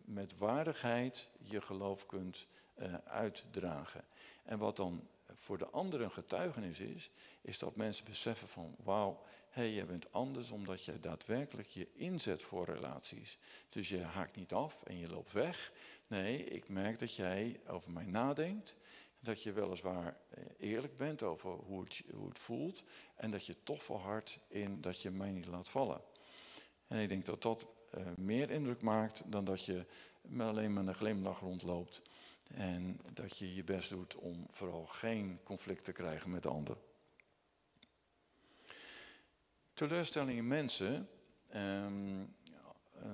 met 0.05 0.37
waardigheid 0.37 1.29
je 1.41 1.61
geloof 1.61 2.05
kunt 2.05 2.47
uh, 2.79 2.93
uitdragen. 3.05 4.05
En 4.43 4.57
wat 4.57 4.75
dan 4.75 5.07
voor 5.33 5.57
de 5.57 5.69
anderen 5.69 6.11
getuigenis 6.11 6.79
is, 6.79 7.09
is 7.41 7.59
dat 7.59 7.75
mensen 7.75 8.05
beseffen 8.05 8.47
van 8.47 8.75
wauw, 8.83 9.23
hey, 9.49 9.69
je 9.69 9.85
bent 9.85 10.11
anders 10.11 10.51
omdat 10.51 10.85
je 10.85 10.99
daadwerkelijk 10.99 11.67
je 11.67 11.87
inzet 11.93 12.43
voor 12.43 12.65
relaties. 12.65 13.37
Dus 13.69 13.89
je 13.89 14.01
haakt 14.01 14.35
niet 14.35 14.53
af 14.53 14.83
en 14.83 14.97
je 14.97 15.09
loopt 15.09 15.31
weg. 15.31 15.71
Nee, 16.07 16.43
ik 16.43 16.69
merk 16.69 16.99
dat 16.99 17.15
jij 17.15 17.59
over 17.67 17.91
mij 17.91 18.05
nadenkt, 18.05 18.75
Dat 19.23 19.43
je 19.43 19.51
weliswaar 19.51 20.17
eh, 20.29 20.43
eerlijk 20.57 20.97
bent 20.97 21.23
over 21.23 21.49
hoe 21.49 21.83
het, 21.83 22.03
hoe 22.13 22.27
het 22.27 22.39
voelt. 22.39 22.83
En 23.15 23.31
dat 23.31 23.45
je 23.45 23.55
toch 23.63 23.83
volhardt 23.83 24.39
in 24.47 24.81
dat 24.81 25.01
je 25.01 25.11
mij 25.11 25.31
niet 25.31 25.45
laat 25.45 25.69
vallen. 25.69 26.01
En 26.87 26.99
ik 26.99 27.09
denk 27.09 27.25
dat 27.25 27.41
dat 27.41 27.65
uh, 27.97 28.05
meer 28.15 28.49
indruk 28.49 28.81
maakt 28.81 29.21
dan 29.25 29.45
dat 29.45 29.65
je 29.65 29.85
alleen 30.37 30.73
met 30.73 30.87
een 30.87 30.95
glimlach 30.95 31.39
rondloopt. 31.39 32.01
En 32.53 32.99
dat 33.13 33.37
je 33.37 33.55
je 33.55 33.63
best 33.63 33.89
doet 33.89 34.15
om 34.15 34.45
vooral 34.51 34.85
geen 34.85 35.39
conflict 35.43 35.83
te 35.83 35.91
krijgen 35.91 36.29
met 36.29 36.43
de 36.43 36.49
ander. 36.49 36.77
Teleurstelling 39.73 40.37
in 40.37 40.47
mensen, 40.47 41.09
um, 41.55 42.35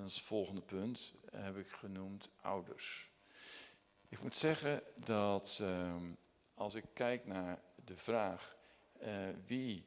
als 0.04 0.22
volgende 0.22 0.62
punt 0.62 1.14
heb 1.32 1.58
ik 1.58 1.68
genoemd 1.68 2.30
ouders. 2.42 3.09
Ik 4.10 4.22
moet 4.22 4.36
zeggen 4.36 4.82
dat 4.96 5.60
um, 5.62 6.18
als 6.54 6.76
ik 6.76 6.86
kijk 6.94 7.26
naar 7.26 7.62
de 7.86 7.96
vraag 7.96 8.58
uh, 9.02 9.08
wie, 9.46 9.86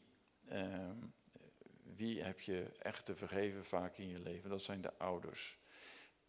um, 0.52 1.12
wie 1.96 2.22
heb 2.22 2.40
je 2.40 2.72
echt 2.78 3.04
te 3.04 3.14
vergeven 3.14 3.64
vaak 3.64 3.96
in 3.96 4.08
je 4.08 4.18
leven, 4.18 4.50
dat 4.50 4.62
zijn 4.62 4.80
de 4.80 4.98
ouders. 4.98 5.58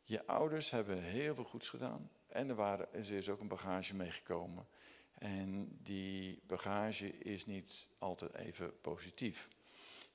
Je 0.04 0.28
ouders 0.28 0.72
hebben 0.72 1.04
heel 1.04 1.36
veel 1.36 1.44
goeds 1.44 1.70
gedaan 1.70 2.10
en 2.28 2.50
er, 2.50 2.56
waren, 2.56 2.94
er 2.94 3.12
is 3.12 3.30
ook 3.30 3.40
een 3.40 3.48
bagage 3.48 3.96
meegekomen. 3.96 4.68
En 5.14 5.78
die 5.82 6.42
bagage 6.48 7.18
is 7.18 7.46
niet 7.46 7.88
altijd 7.98 8.34
even 8.34 8.82
positief. 8.82 9.48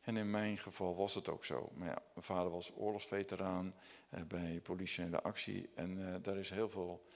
En 0.00 0.16
in 0.16 0.30
mijn 0.30 0.58
geval 0.58 0.96
was 0.96 1.14
het 1.14 1.28
ook 1.28 1.44
zo. 1.44 1.70
Mijn 1.74 1.98
vader 2.16 2.50
was 2.50 2.72
oorlogsveteraan 2.76 3.74
eh, 4.08 4.22
bij 4.22 4.60
politie 4.60 5.04
en 5.04 5.10
de 5.10 5.22
actie. 5.22 5.70
En 5.74 5.98
uh, 5.98 6.14
daar 6.22 6.36
is 6.36 6.50
heel 6.50 6.68
veel 6.68 7.06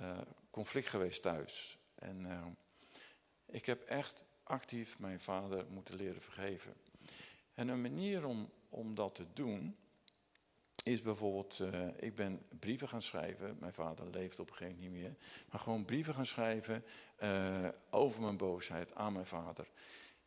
uh, 0.00 0.18
conflict 0.50 0.88
geweest 0.88 1.22
thuis. 1.22 1.78
En 1.94 2.20
uh, 2.24 2.46
ik 3.46 3.66
heb 3.66 3.82
echt 3.82 4.24
actief 4.42 4.98
mijn 4.98 5.20
vader 5.20 5.66
moeten 5.68 5.94
leren 5.94 6.22
vergeven. 6.22 6.74
En 7.54 7.68
een 7.68 7.80
manier 7.80 8.26
om, 8.26 8.50
om 8.68 8.94
dat 8.94 9.14
te 9.14 9.26
doen 9.32 9.76
is 10.84 11.02
bijvoorbeeld, 11.02 11.58
uh, 11.58 11.88
ik 11.96 12.14
ben 12.14 12.46
brieven 12.58 12.88
gaan 12.88 13.02
schrijven. 13.02 13.56
Mijn 13.60 13.74
vader 13.74 14.10
leeft 14.10 14.40
op 14.40 14.50
een 14.50 14.56
gegeven 14.56 14.74
moment 14.74 14.94
niet 14.94 15.02
meer. 15.02 15.16
Maar 15.50 15.60
gewoon 15.60 15.84
brieven 15.84 16.14
gaan 16.14 16.26
schrijven 16.26 16.84
over 17.90 18.22
mijn 18.22 18.36
boosheid 18.36 18.94
aan 18.94 19.12
mijn 19.12 19.26
vader. 19.26 19.68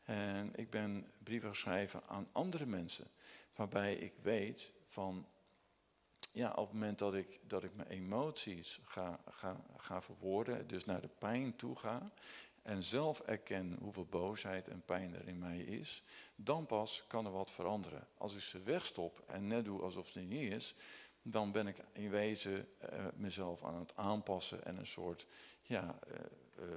En 0.03 0.51
ik 0.55 0.69
ben 0.69 1.11
brieven 1.23 1.55
schrijven 1.55 2.01
aan 2.07 2.27
andere 2.31 2.65
mensen. 2.65 3.07
Waarbij 3.55 3.95
ik 3.95 4.13
weet 4.21 4.71
van, 4.83 5.27
ja, 6.35 6.49
op 6.49 6.65
het 6.65 6.73
moment 6.73 6.99
dat 6.99 7.13
ik, 7.13 7.39
dat 7.47 7.63
ik 7.63 7.75
mijn 7.75 7.89
emoties 7.89 8.79
ga, 8.85 9.19
ga, 9.29 9.65
ga 9.77 10.01
verwoorden, 10.01 10.67
dus 10.67 10.85
naar 10.85 11.01
de 11.01 11.09
pijn 11.17 11.55
toe 11.55 11.75
ga, 11.75 12.11
en 12.61 12.83
zelf 12.83 13.19
erken 13.19 13.77
hoeveel 13.81 14.05
boosheid 14.05 14.67
en 14.67 14.81
pijn 14.85 15.15
er 15.15 15.27
in 15.27 15.39
mij 15.39 15.59
is, 15.59 16.03
dan 16.35 16.65
pas 16.65 17.03
kan 17.07 17.25
er 17.25 17.31
wat 17.31 17.51
veranderen. 17.51 18.07
Als 18.17 18.35
ik 18.35 18.41
ze 18.41 18.61
wegstop 18.61 19.23
en 19.27 19.47
net 19.47 19.65
doe 19.65 19.81
alsof 19.81 20.13
het 20.13 20.27
niet 20.27 20.53
is, 20.53 20.75
dan 21.21 21.51
ben 21.51 21.67
ik 21.67 21.77
in 21.91 22.09
wezen 22.09 22.67
uh, 22.93 23.05
mezelf 23.15 23.63
aan 23.63 23.79
het 23.79 23.95
aanpassen 23.95 24.65
en 24.65 24.77
een 24.77 24.87
soort 24.87 25.27
ja, 25.61 25.99
uh, 26.07 26.67
uh, 26.67 26.75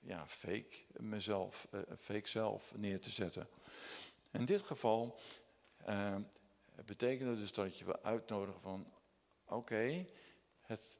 ja, 0.00 0.26
fake 0.26 0.76
mezelf, 0.96 1.68
fake 1.96 2.28
zelf 2.28 2.76
neer 2.76 3.00
te 3.00 3.10
zetten. 3.10 3.48
In 4.30 4.44
dit 4.44 4.62
geval 4.62 5.18
het 6.74 6.98
dus 6.98 7.52
dat 7.52 7.78
je 7.78 7.84
wil 7.84 8.02
uitnodigen 8.02 8.60
van 8.60 8.92
oké, 9.44 10.06
het, 10.60 10.98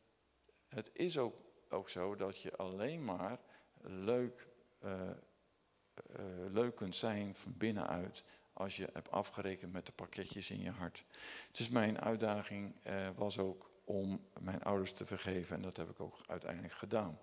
het 0.69 0.91
is 0.93 1.19
ook, 1.19 1.35
ook 1.69 1.89
zo 1.89 2.17
dat 2.17 2.41
je 2.41 2.57
alleen 2.57 3.05
maar 3.05 3.39
leuk, 3.81 4.49
uh, 4.85 5.01
uh, 5.01 6.53
leuk 6.53 6.75
kunt 6.75 6.97
zijn 6.97 7.35
van 7.35 7.55
binnenuit 7.57 8.25
als 8.53 8.77
je 8.77 8.89
hebt 8.93 9.11
afgerekend 9.11 9.73
met 9.73 9.87
de 9.87 9.93
pakketjes 9.93 10.51
in 10.51 10.61
je 10.61 10.71
hart. 10.71 11.05
Dus 11.51 11.69
mijn 11.69 12.01
uitdaging 12.01 12.75
uh, 12.87 13.09
was 13.17 13.39
ook 13.39 13.71
om 13.85 14.27
mijn 14.41 14.63
ouders 14.63 14.93
te 14.93 15.07
vergeven 15.07 15.57
en 15.57 15.63
dat 15.63 15.77
heb 15.77 15.91
ik 15.91 16.01
ook 16.01 16.19
uiteindelijk 16.27 16.75
gedaan. 16.75 17.19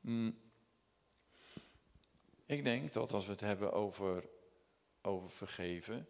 Mm. 0.00 0.38
Ik 2.46 2.64
denk 2.64 2.92
dat 2.92 3.12
als 3.12 3.24
we 3.24 3.32
het 3.32 3.40
hebben 3.40 3.72
over, 3.72 4.28
over 5.02 5.30
vergeven, 5.30 6.08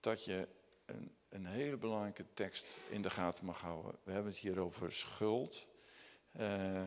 dat 0.00 0.24
je 0.24 0.48
een, 0.90 1.16
een 1.28 1.46
hele 1.46 1.76
belangrijke 1.76 2.24
tekst 2.34 2.66
in 2.88 3.02
de 3.02 3.10
gaten 3.10 3.44
mag 3.44 3.60
houden. 3.60 3.98
We 4.02 4.12
hebben 4.12 4.32
het 4.32 4.40
hier 4.40 4.58
over 4.58 4.92
schuld. 4.92 5.66
Uh, 6.40 6.82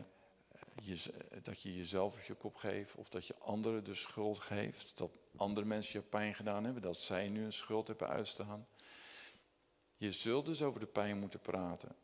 je, 0.82 1.12
dat 1.42 1.62
je 1.62 1.76
jezelf 1.76 2.16
op 2.16 2.22
je 2.22 2.34
kop 2.34 2.56
geeft 2.56 2.94
of 2.94 3.08
dat 3.08 3.26
je 3.26 3.34
anderen 3.38 3.84
de 3.84 3.94
schuld 3.94 4.40
geeft. 4.40 4.92
Dat 4.98 5.10
andere 5.36 5.66
mensen 5.66 6.00
je 6.00 6.06
pijn 6.06 6.34
gedaan 6.34 6.64
hebben, 6.64 6.82
dat 6.82 6.96
zij 6.96 7.28
nu 7.28 7.44
een 7.44 7.52
schuld 7.52 7.86
hebben 7.86 8.08
uitstaan. 8.08 8.66
Je 9.96 10.12
zult 10.12 10.46
dus 10.46 10.62
over 10.62 10.80
de 10.80 10.86
pijn 10.86 11.18
moeten 11.18 11.40
praten. 11.40 11.96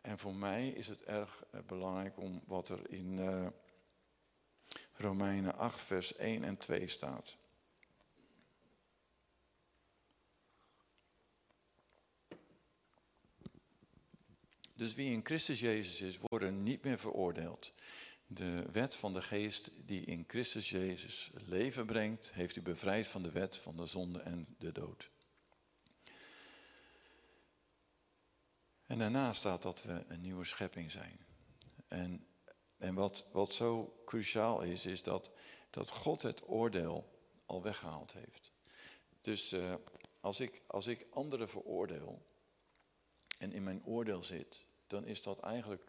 En 0.00 0.18
voor 0.18 0.34
mij 0.34 0.68
is 0.68 0.86
het 0.86 1.04
erg 1.04 1.44
eh, 1.50 1.60
belangrijk 1.66 2.18
om 2.18 2.42
wat 2.46 2.68
er 2.68 2.90
in 2.90 3.18
uh, 3.18 3.46
Romeinen 4.92 5.58
8, 5.58 5.80
vers 5.80 6.16
1 6.16 6.44
en 6.44 6.56
2 6.56 6.88
staat. 6.88 7.36
Dus 14.76 14.94
wie 14.94 15.12
in 15.12 15.24
Christus 15.24 15.60
Jezus 15.60 16.00
is, 16.00 16.18
worden 16.18 16.62
niet 16.62 16.84
meer 16.84 16.98
veroordeeld. 16.98 17.72
De 18.26 18.64
wet 18.72 18.94
van 18.94 19.12
de 19.12 19.22
geest 19.22 19.70
die 19.76 20.04
in 20.04 20.24
Christus 20.26 20.70
Jezus 20.70 21.30
leven 21.46 21.86
brengt, 21.86 22.32
heeft 22.32 22.56
u 22.56 22.62
bevrijd 22.62 23.06
van 23.06 23.22
de 23.22 23.30
wet 23.30 23.56
van 23.56 23.76
de 23.76 23.86
zonde 23.86 24.20
en 24.20 24.46
de 24.58 24.72
dood. 24.72 25.10
En 28.86 28.98
daarna 28.98 29.32
staat 29.32 29.62
dat 29.62 29.82
we 29.82 30.04
een 30.08 30.20
nieuwe 30.20 30.44
schepping 30.44 30.90
zijn. 30.90 31.26
En, 31.88 32.26
en 32.78 32.94
wat, 32.94 33.26
wat 33.32 33.52
zo 33.52 34.00
cruciaal 34.04 34.62
is, 34.62 34.86
is 34.86 35.02
dat, 35.02 35.30
dat 35.70 35.90
God 35.90 36.22
het 36.22 36.48
oordeel 36.48 37.20
al 37.46 37.62
weggehaald 37.62 38.12
heeft. 38.12 38.52
Dus 39.20 39.52
uh, 39.52 39.74
als, 40.20 40.40
ik, 40.40 40.62
als 40.66 40.86
ik 40.86 41.06
anderen 41.10 41.48
veroordeel 41.48 42.26
en 43.38 43.52
in 43.52 43.62
mijn 43.62 43.84
oordeel 43.84 44.22
zit, 44.22 44.65
dan 44.86 45.06
is 45.06 45.22
dat 45.22 45.40
eigenlijk 45.40 45.82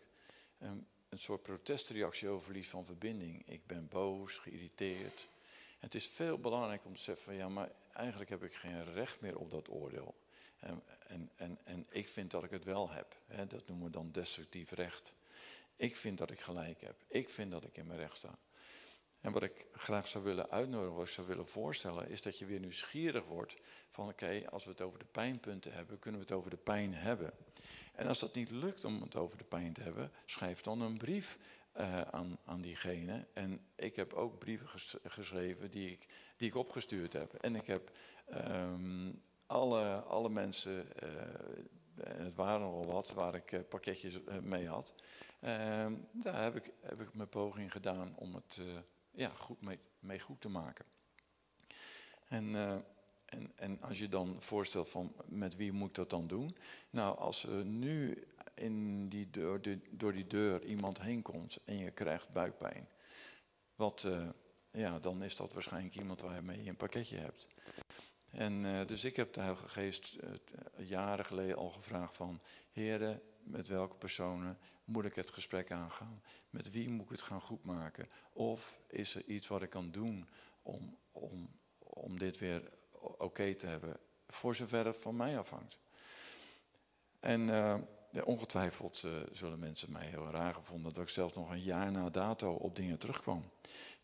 um, 0.61 0.87
een 1.09 1.19
soort 1.19 1.41
protestreactie 1.41 2.29
over 2.29 2.43
verlies 2.43 2.69
van 2.69 2.85
verbinding. 2.85 3.47
Ik 3.47 3.65
ben 3.65 3.87
boos, 3.87 4.37
geïrriteerd. 4.37 5.27
het 5.79 5.95
is 5.95 6.07
veel 6.07 6.39
belangrijk 6.39 6.85
om 6.85 6.95
te 6.95 7.01
zeggen 7.01 7.23
van 7.23 7.35
ja, 7.35 7.49
maar 7.49 7.71
eigenlijk 7.93 8.29
heb 8.29 8.43
ik 8.43 8.53
geen 8.53 8.93
recht 8.93 9.21
meer 9.21 9.37
op 9.37 9.51
dat 9.51 9.69
oordeel. 9.69 10.15
En, 10.59 10.83
en, 11.07 11.29
en, 11.35 11.57
en 11.63 11.85
ik 11.89 12.07
vind 12.07 12.31
dat 12.31 12.43
ik 12.43 12.49
het 12.49 12.63
wel 12.63 12.89
heb. 12.89 13.19
Hè, 13.27 13.47
dat 13.47 13.67
noemen 13.67 13.85
we 13.85 13.91
dan 13.91 14.11
destructief 14.11 14.71
recht. 14.71 15.13
Ik 15.75 15.95
vind 15.95 16.17
dat 16.17 16.31
ik 16.31 16.39
gelijk 16.39 16.81
heb. 16.81 16.95
Ik 17.07 17.29
vind 17.29 17.51
dat 17.51 17.63
ik 17.63 17.77
in 17.77 17.87
mijn 17.87 17.99
recht 17.99 18.17
sta. 18.17 18.37
En 19.21 19.31
wat 19.31 19.43
ik 19.43 19.67
graag 19.71 20.07
zou 20.07 20.23
willen 20.23 20.49
uitnodigen, 20.49 20.95
wat 20.95 21.05
ik 21.05 21.11
zou 21.11 21.27
willen 21.27 21.47
voorstellen, 21.47 22.09
is 22.09 22.21
dat 22.21 22.39
je 22.39 22.45
weer 22.45 22.59
nieuwsgierig 22.59 23.25
wordt 23.25 23.55
van 23.89 24.07
oké, 24.07 24.43
als 24.49 24.63
we 24.63 24.71
het 24.71 24.81
over 24.81 24.99
de 24.99 25.05
pijnpunten 25.05 25.73
hebben, 25.73 25.99
kunnen 25.99 26.21
we 26.21 26.27
het 26.27 26.35
over 26.35 26.49
de 26.49 26.57
pijn 26.57 26.93
hebben. 26.93 27.33
En 27.93 28.07
als 28.07 28.19
dat 28.19 28.35
niet 28.35 28.51
lukt 28.51 28.85
om 28.85 29.01
het 29.01 29.15
over 29.15 29.37
de 29.37 29.43
pijn 29.43 29.73
te 29.73 29.81
hebben, 29.81 30.11
schrijf 30.25 30.61
dan 30.61 30.81
een 30.81 30.97
brief 30.97 31.37
uh, 31.77 32.01
aan, 32.01 32.37
aan 32.45 32.61
diegene. 32.61 33.27
En 33.33 33.59
ik 33.75 33.95
heb 33.95 34.13
ook 34.13 34.39
brieven 34.39 34.67
ges 34.67 34.95
geschreven 35.03 35.71
die 35.71 35.91
ik, 35.91 36.07
die 36.37 36.47
ik 36.47 36.55
opgestuurd 36.55 37.13
heb. 37.13 37.33
En 37.33 37.55
ik 37.55 37.67
heb 37.67 37.91
um, 38.33 39.21
alle, 39.45 40.01
alle 40.01 40.29
mensen, 40.29 40.87
uh, 41.03 41.11
het 42.03 42.35
waren 42.35 42.61
nogal 42.61 42.85
wat, 42.85 43.11
waar 43.11 43.35
ik 43.35 43.51
uh, 43.51 43.59
pakketjes 43.69 44.19
mee 44.41 44.67
had. 44.67 44.93
Ehm, 45.39 45.95
daar 46.11 46.43
heb 46.43 46.55
ik, 46.55 46.71
heb 46.81 47.01
ik 47.01 47.13
mijn 47.13 47.29
poging 47.29 47.71
gedaan 47.71 48.15
om 48.17 48.35
het 48.35 48.57
ja, 49.17 49.29
goed 49.29 49.61
mee, 49.61 49.79
mee 49.99 50.19
goed 50.19 50.41
te 50.41 50.49
maken. 50.49 50.85
En 52.27 52.55
en, 53.27 53.51
en 53.55 53.81
als 53.81 53.99
je 53.99 54.09
dan 54.09 54.35
voorstelt 54.39 54.89
van 54.89 55.13
met 55.25 55.55
wie 55.55 55.71
moet 55.71 55.89
ik 55.89 55.95
dat 55.95 56.09
dan 56.09 56.27
doen? 56.27 56.57
Nou, 56.89 57.17
als 57.17 57.43
er 57.43 57.65
nu 57.65 58.23
in 58.53 59.09
die 59.09 59.29
deur, 59.29 59.61
de, 59.61 59.79
door 59.89 60.13
die 60.13 60.27
deur 60.27 60.63
iemand 60.65 61.01
heen 61.01 61.21
komt 61.21 61.59
en 61.65 61.77
je 61.77 61.91
krijgt 61.91 62.33
buikpijn. 62.33 62.87
Wat, 63.75 64.03
uh, 64.03 64.29
ja, 64.71 64.99
dan 64.99 65.23
is 65.23 65.35
dat 65.35 65.53
waarschijnlijk 65.53 65.95
iemand 65.95 66.21
waarmee 66.21 66.63
je 66.63 66.69
een 66.69 66.75
pakketje 66.75 67.17
hebt. 67.17 67.47
En 68.29 68.63
uh, 68.63 68.85
dus 68.85 69.03
ik 69.03 69.15
heb 69.15 69.33
de 69.33 69.39
Heilige 69.39 69.67
Geest 69.67 70.17
jaren 70.77 71.25
geleden 71.25 71.57
al 71.57 71.69
gevraagd 71.69 72.15
van... 72.15 72.41
Heren, 72.71 73.21
met 73.47 73.67
welke 73.67 73.95
personen 73.95 74.57
moet 74.83 75.05
ik 75.05 75.15
het 75.15 75.31
gesprek 75.31 75.71
aangaan? 75.71 76.21
Met 76.49 76.71
wie 76.71 76.89
moet 76.89 77.05
ik 77.05 77.11
het 77.11 77.21
gaan 77.21 77.41
goedmaken? 77.41 78.09
Of 78.33 78.79
is 78.87 79.15
er 79.15 79.25
iets 79.25 79.47
wat 79.47 79.61
ik 79.61 79.69
kan 79.69 79.91
doen 79.91 80.29
om, 80.61 80.97
om, 81.11 81.49
om 81.79 82.19
dit 82.19 82.37
weer 82.37 82.61
oké 83.17 83.55
te 83.55 83.67
hebben, 83.67 83.99
voor 84.27 84.55
zover 84.55 84.85
het 84.85 84.97
van 84.97 85.15
mij 85.15 85.39
afhangt. 85.39 85.77
En 87.19 87.49
ja, 88.11 88.23
ongetwijfeld 88.23 89.03
uh, 89.05 89.11
zullen 89.31 89.59
mensen 89.59 89.91
mij 89.91 90.05
heel 90.05 90.29
raar 90.29 90.53
gevonden 90.53 90.93
dat 90.93 91.03
ik 91.03 91.09
zelfs 91.09 91.33
nog 91.33 91.51
een 91.51 91.61
jaar 91.61 91.91
na 91.91 92.09
dato 92.09 92.53
op 92.53 92.75
dingen 92.75 92.99
terugkwam. 92.99 93.49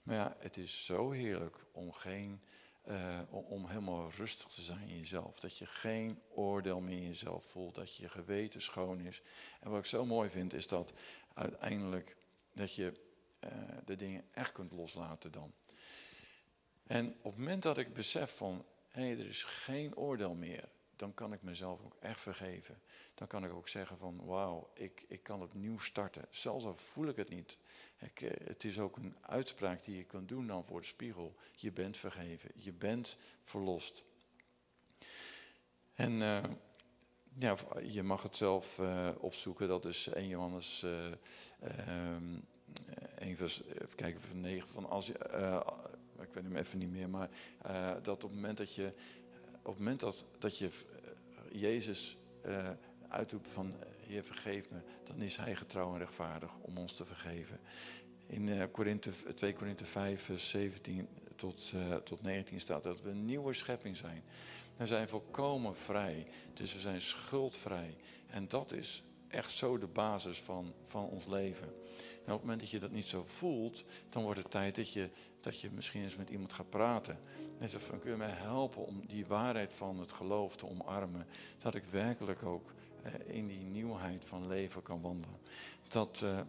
Maar 0.03 0.15
ja, 0.15 0.35
het 0.39 0.57
is 0.57 0.85
zo 0.85 1.11
heerlijk 1.11 1.65
om, 1.71 1.91
geen, 1.91 2.41
uh, 2.87 3.19
om 3.29 3.67
helemaal 3.67 4.11
rustig 4.17 4.47
te 4.47 4.61
zijn 4.61 4.89
in 4.89 4.99
jezelf. 4.99 5.39
Dat 5.39 5.57
je 5.57 5.65
geen 5.65 6.21
oordeel 6.29 6.79
meer 6.79 6.97
in 6.97 7.07
jezelf 7.07 7.45
voelt, 7.45 7.75
dat 7.75 7.95
je 7.95 8.09
geweten 8.09 8.61
schoon 8.61 8.99
is. 8.99 9.21
En 9.59 9.69
wat 9.69 9.79
ik 9.79 9.85
zo 9.85 10.05
mooi 10.05 10.29
vind 10.29 10.53
is 10.53 10.67
dat 10.67 10.93
uiteindelijk 11.33 12.15
dat 12.53 12.75
je 12.75 12.93
uh, 13.43 13.49
de 13.85 13.95
dingen 13.95 14.23
echt 14.31 14.51
kunt 14.51 14.71
loslaten 14.71 15.31
dan. 15.31 15.53
En 16.87 17.15
op 17.21 17.31
het 17.31 17.37
moment 17.37 17.63
dat 17.63 17.77
ik 17.77 17.93
besef 17.93 18.37
van, 18.37 18.65
hé, 18.87 19.11
er 19.11 19.27
is 19.27 19.43
geen 19.43 19.95
oordeel 19.95 20.33
meer, 20.33 20.69
dan 20.95 21.13
kan 21.13 21.33
ik 21.33 21.41
mezelf 21.41 21.81
ook 21.83 21.95
echt 21.99 22.19
vergeven. 22.19 22.81
Dan 23.15 23.27
kan 23.27 23.43
ik 23.43 23.53
ook 23.53 23.67
zeggen 23.67 23.97
van, 23.97 24.25
wauw, 24.25 24.69
ik, 24.73 25.05
ik 25.07 25.23
kan 25.23 25.41
opnieuw 25.41 25.79
starten. 25.79 26.25
Zelfs 26.29 26.65
al 26.65 26.75
voel 26.75 27.07
ik 27.07 27.15
het 27.15 27.29
niet. 27.29 27.57
Ik, 27.99 28.21
eh, 28.21 28.47
het 28.47 28.63
is 28.63 28.79
ook 28.79 28.97
een 28.97 29.15
uitspraak 29.21 29.83
die 29.83 29.97
je 29.97 30.03
kan 30.03 30.25
doen 30.25 30.47
dan 30.47 30.65
voor 30.65 30.81
de 30.81 30.87
spiegel. 30.87 31.35
Je 31.55 31.71
bent 31.71 31.97
vergeven, 31.97 32.51
je 32.55 32.73
bent 32.73 33.17
verlost. 33.43 34.03
En 35.93 36.11
uh, 36.11 36.43
ja, 37.39 37.57
je 37.83 38.03
mag 38.03 38.23
het 38.23 38.35
zelf 38.35 38.79
uh, 38.79 39.09
opzoeken, 39.19 39.67
dat 39.67 39.85
is 39.85 40.07
1 40.07 40.27
Johannes 40.27 40.83
uh, 40.83 41.11
1 43.15 43.37
vers, 43.37 43.63
even 43.63 43.95
kijken, 43.95 44.21
van 44.21 44.39
9, 44.39 44.69
van 44.69 44.89
als 44.89 45.07
je, 45.07 45.13
ik 46.21 46.33
weet 46.33 46.43
hem 46.43 46.55
even 46.55 46.79
niet 46.79 46.91
meer, 46.91 47.09
maar 47.09 47.29
dat 48.01 48.07
op 48.07 48.21
het 48.21 48.31
moment 48.31 48.57
dat 48.57 48.75
je 48.75 48.93
op 49.63 49.69
het 49.69 49.77
moment 49.77 49.99
dat, 49.99 50.25
dat 50.39 50.57
je 50.57 50.65
eh, 50.67 51.61
Jezus 51.61 52.17
uh, 52.45 52.69
uitroept 53.07 53.47
van 53.47 53.73
Heer 54.07 54.23
vergeef 54.23 54.69
me, 54.69 54.77
dan 55.03 55.21
is 55.21 55.37
Hij 55.37 55.55
getrouw 55.55 55.93
en 55.93 55.97
rechtvaardig 55.97 56.51
om 56.61 56.77
ons 56.77 56.93
te 56.93 57.05
vergeven. 57.05 57.59
In 58.27 58.71
Korinthe, 58.71 59.33
2 59.33 59.53
Korinthe 59.53 59.85
5, 59.85 60.31
17 60.35 61.07
tot, 61.35 61.71
tot 62.03 62.21
19 62.21 62.59
staat 62.59 62.83
dat 62.83 63.01
we 63.01 63.09
een 63.09 63.25
nieuwe 63.25 63.53
schepping 63.53 63.97
zijn. 63.97 64.23
We 64.77 64.87
zijn 64.87 65.09
volkomen 65.09 65.75
vrij, 65.75 66.27
dus 66.53 66.73
we 66.73 66.79
zijn 66.79 67.01
schuldvrij. 67.01 67.95
En 68.27 68.47
dat 68.47 68.71
is 68.71 69.03
echt 69.27 69.51
zo 69.51 69.77
de 69.77 69.87
basis 69.87 70.39
van, 70.39 70.73
van 70.83 71.05
ons 71.05 71.25
leven. 71.25 71.67
En 72.25 72.33
op 72.33 72.39
het 72.39 72.41
moment 72.41 72.59
dat 72.59 72.69
je 72.69 72.79
dat 72.79 72.91
niet 72.91 73.07
zo 73.07 73.23
voelt, 73.25 73.83
dan 74.09 74.23
wordt 74.23 74.39
het 74.39 74.51
tijd 74.51 74.75
dat 74.75 74.93
je, 74.93 75.09
dat 75.43 75.59
je 75.59 75.71
misschien 75.71 76.01
eens 76.01 76.15
met 76.15 76.29
iemand 76.29 76.53
gaat 76.53 76.69
praten. 76.69 77.19
En 77.59 77.69
zegt 77.69 77.83
van, 77.83 77.99
kun 77.99 78.11
je 78.11 78.17
mij 78.17 78.29
helpen 78.29 78.85
om 78.85 79.05
die 79.07 79.25
waarheid 79.25 79.73
van 79.73 79.99
het 79.99 80.11
geloof 80.11 80.55
te 80.55 80.69
omarmen? 80.69 81.27
Dat 81.57 81.75
ik 81.75 81.83
werkelijk 81.85 82.43
ook 82.43 82.73
eh, 83.01 83.35
in 83.35 83.47
die 83.47 83.65
nieuwheid 83.65 84.25
van 84.25 84.47
leven 84.47 84.81
kan 84.81 85.01
wandelen. 85.01 85.39
Dat, 85.87 86.21
uh, 86.23 86.39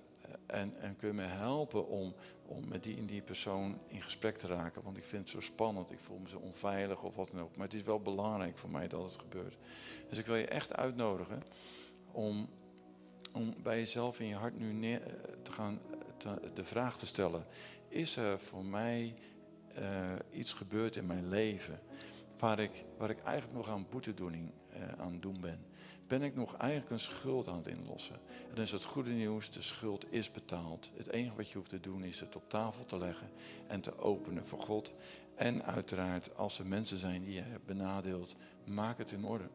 en, 0.47 0.77
en 0.81 0.97
kun 0.97 1.09
je 1.09 1.15
mij 1.15 1.27
helpen 1.27 1.89
om, 1.89 2.15
om 2.47 2.69
met 2.69 2.83
die 2.83 2.97
en 2.97 3.07
die 3.07 3.23
persoon 3.23 3.79
in 3.87 4.03
gesprek 4.03 4.39
te 4.39 4.47
raken? 4.47 4.83
Want 4.83 4.97
ik 4.97 5.05
vind 5.05 5.23
het 5.23 5.31
zo 5.31 5.41
spannend, 5.41 5.91
ik 5.91 6.01
voel 6.01 6.19
me 6.19 6.29
zo 6.29 6.39
onveilig 6.39 7.03
of 7.03 7.17
wat 7.17 7.31
dan 7.31 7.41
ook. 7.41 7.57
Maar 7.57 7.67
het 7.67 7.77
is 7.77 7.83
wel 7.83 8.01
belangrijk 8.01 8.59
voor 8.59 8.71
mij 8.71 8.89
dat 8.89 9.03
het 9.03 9.19
gebeurt. 9.19 9.57
Dus 10.09 10.19
ik 10.19 10.27
wil 10.27 10.37
je 10.37 10.47
echt 10.47 10.75
uitnodigen 10.75 11.43
om 12.13 12.49
om 13.33 13.55
bij 13.63 13.79
jezelf 13.79 14.21
in 14.21 14.27
je 14.27 14.35
hart 14.35 14.59
nu 14.59 14.73
neer, 14.73 15.03
eh, 15.03 15.13
te 15.43 15.53
gaan 15.53 15.81
te, 16.17 16.51
de 16.55 16.65
vraag 16.65 16.99
te 16.99 17.07
stellen: 17.07 17.47
is 17.95 18.17
er 18.17 18.41
voor 18.41 18.65
mij 18.65 19.15
uh, 19.79 20.15
iets 20.31 20.53
gebeurd 20.53 20.97
in 20.97 21.07
mijn 21.07 21.29
leven 21.29 21.81
waar 22.39 22.59
ik, 22.59 22.85
waar 22.99 23.11
ik 23.11 23.23
eigenlijk 23.23 23.57
nog 23.57 23.69
aan 23.69 23.87
boetedoening 23.91 24.53
uh, 24.77 24.83
aan 24.99 25.21
doen 25.21 25.41
ben? 25.41 25.67
Ben 26.07 26.23
ik 26.23 26.35
nog 26.35 26.57
eigenlijk 26.57 26.91
een 26.91 26.99
schuld 26.99 27.49
aan 27.49 27.57
het 27.57 27.67
inlossen? 27.67 28.15
En 28.49 28.55
dan 28.55 28.65
is 28.65 28.73
het 28.73 28.85
goede 28.85 29.11
nieuws: 29.11 29.51
de 29.51 29.63
schuld 29.63 30.13
is 30.13 30.31
betaald. 30.31 30.91
Het 30.95 31.09
enige 31.09 31.37
wat 31.37 31.51
je 31.51 31.59
hoeft 31.59 31.71
te 31.71 31.81
doen 31.81 32.05
is 32.05 32.21
het 32.21 32.37
op 32.37 32.49
tafel 32.49 32.85
te 32.85 32.99
leggen 32.99 33.31
en 33.67 33.81
te 33.81 33.99
openen 33.99 34.47
voor 34.47 34.61
God. 34.61 34.93
En 35.35 35.65
uiteraard, 35.65 36.37
als 36.37 36.59
er 36.59 36.67
mensen 36.67 36.99
zijn 36.99 37.25
die 37.25 37.35
je 37.35 37.41
hebt 37.41 37.67
benadeeld, 37.67 38.37
maak 38.65 38.99
het 38.99 39.11
in 39.11 39.25
orde. 39.25 39.49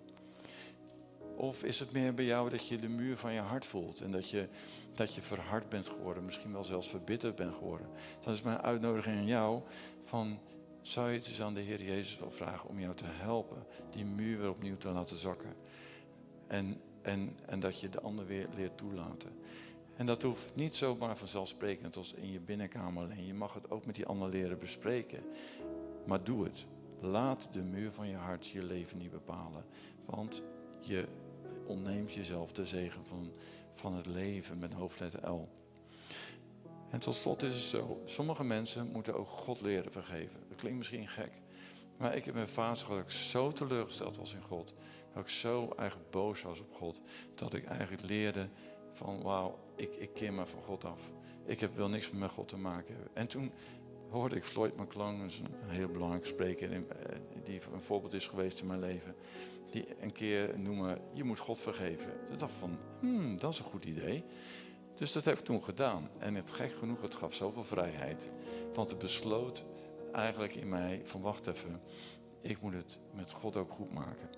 Of 1.39 1.63
is 1.63 1.79
het 1.79 1.91
meer 1.91 2.13
bij 2.13 2.25
jou 2.25 2.49
dat 2.49 2.67
je 2.67 2.77
de 2.77 2.89
muur 2.89 3.17
van 3.17 3.33
je 3.33 3.39
hart 3.39 3.65
voelt 3.65 4.01
en 4.01 4.11
dat 4.11 4.29
je, 4.29 4.47
dat 4.93 5.15
je 5.15 5.21
verhard 5.21 5.69
bent 5.69 5.89
geworden, 5.89 6.25
misschien 6.25 6.51
wel 6.51 6.63
zelfs 6.63 6.89
verbitterd 6.89 7.35
bent 7.35 7.53
geworden? 7.53 7.87
Dan 8.19 8.33
is 8.33 8.41
mijn 8.41 8.61
uitnodiging 8.61 9.17
aan 9.17 9.25
jou 9.25 9.61
van, 10.03 10.39
zou 10.81 11.09
je 11.09 11.17
het 11.17 11.27
eens 11.27 11.41
aan 11.41 11.53
de 11.53 11.61
Heer 11.61 11.83
Jezus 11.83 12.19
wel 12.19 12.31
vragen 12.31 12.69
om 12.69 12.79
jou 12.79 12.95
te 12.95 13.05
helpen, 13.07 13.65
die 13.91 14.05
muur 14.05 14.39
weer 14.39 14.49
opnieuw 14.49 14.77
te 14.77 14.89
laten 14.89 15.17
zakken? 15.17 15.53
En, 16.47 16.81
en, 17.01 17.37
en 17.45 17.59
dat 17.59 17.79
je 17.79 17.89
de 17.89 18.01
ander 18.01 18.25
weer 18.25 18.47
leert 18.55 18.77
toelaten. 18.77 19.31
En 19.95 20.05
dat 20.05 20.21
hoeft 20.21 20.55
niet 20.55 20.75
zomaar 20.75 21.17
vanzelfsprekend 21.17 21.97
als 21.97 22.13
in 22.13 22.31
je 22.31 22.39
binnenkamer 22.39 23.03
alleen. 23.03 23.25
Je 23.25 23.33
mag 23.33 23.53
het 23.53 23.71
ook 23.71 23.85
met 23.85 23.95
die 23.95 24.05
ander 24.05 24.29
leren 24.29 24.59
bespreken. 24.59 25.23
Maar 26.05 26.23
doe 26.23 26.43
het. 26.43 26.65
Laat 26.99 27.49
de 27.51 27.61
muur 27.61 27.91
van 27.91 28.07
je 28.07 28.15
hart 28.15 28.47
je 28.47 28.63
leven 28.63 28.97
niet 28.97 29.11
bepalen. 29.11 29.65
Want 30.05 30.41
je 30.79 31.07
ontneemt 31.69 32.13
jezelf 32.13 32.51
de 32.51 32.65
zegen 32.65 33.05
van, 33.05 33.31
van 33.73 33.95
het 33.95 34.05
leven 34.05 34.59
met 34.59 34.73
hoofdletter 34.73 35.29
L. 35.29 35.49
En 36.89 36.99
tot 36.99 37.15
slot 37.15 37.43
is 37.43 37.53
het 37.53 37.63
zo, 37.63 38.01
sommige 38.05 38.43
mensen 38.43 38.91
moeten 38.91 39.15
ook 39.15 39.27
God 39.27 39.61
leren 39.61 39.91
vergeven. 39.91 40.43
Dat 40.47 40.57
klinkt 40.57 40.77
misschien 40.77 41.07
gek, 41.07 41.31
maar 41.97 42.15
ik 42.15 42.25
heb 42.25 42.33
mijn 42.33 42.47
vader 42.47 42.87
dat 42.87 42.97
ik 42.97 43.09
zo 43.09 43.51
teleurgesteld 43.51 44.17
was 44.17 44.33
in 44.33 44.41
God. 44.41 44.73
Dat 45.13 45.23
ik 45.23 45.29
zo 45.29 45.73
eigenlijk 45.77 46.11
boos 46.11 46.41
was 46.41 46.59
op 46.59 46.73
God. 46.73 47.01
Dat 47.35 47.53
ik 47.53 47.65
eigenlijk 47.65 48.03
leerde 48.03 48.49
van 48.91 49.21
wauw, 49.21 49.59
ik, 49.75 49.95
ik 49.95 50.13
keer 50.13 50.33
me 50.33 50.45
van 50.45 50.61
God 50.61 50.85
af. 50.85 51.11
Ik 51.45 51.59
heb 51.59 51.75
wel 51.75 51.89
niks 51.89 52.11
meer 52.11 52.19
met 52.19 52.29
God 52.29 52.47
te 52.47 52.57
maken. 52.57 52.95
En 53.13 53.27
toen 53.27 53.51
hoorde 54.09 54.35
ik 54.35 54.43
Floyd 54.43 54.77
McClung, 54.77 55.21
een 55.21 55.69
heel 55.69 55.87
belangrijke 55.87 56.27
spreker 56.27 56.71
eh, 56.71 56.81
die 57.43 57.61
een 57.73 57.81
voorbeeld 57.81 58.13
is 58.13 58.27
geweest 58.27 58.59
in 58.59 58.67
mijn 58.67 58.79
leven 58.79 59.15
die 59.69 59.85
een 59.99 60.11
keer 60.11 60.59
noemen, 60.59 60.97
je 61.13 61.23
moet 61.23 61.39
God 61.39 61.59
vergeven. 61.59 62.11
Toen 62.27 62.37
dacht 62.37 62.53
van, 62.53 62.77
hmm, 62.99 63.39
dat 63.39 63.53
is 63.53 63.59
een 63.59 63.65
goed 63.65 63.85
idee. 63.85 64.23
Dus 64.95 65.11
dat 65.11 65.25
heb 65.25 65.37
ik 65.37 65.45
toen 65.45 65.63
gedaan. 65.63 66.09
En 66.19 66.35
het 66.35 66.49
gek 66.49 66.71
genoeg, 66.71 67.01
het 67.01 67.15
gaf 67.15 67.33
zoveel 67.33 67.63
vrijheid. 67.63 68.29
Want 68.73 68.89
het 68.89 68.99
besloot 68.99 69.63
eigenlijk 70.11 70.55
in 70.55 70.69
mij 70.69 71.01
van, 71.03 71.21
wacht 71.21 71.47
even, 71.47 71.81
ik 72.41 72.61
moet 72.61 72.73
het 72.73 72.97
met 73.13 73.31
God 73.31 73.57
ook 73.57 73.71
goed 73.71 73.93
maken. 73.93 74.29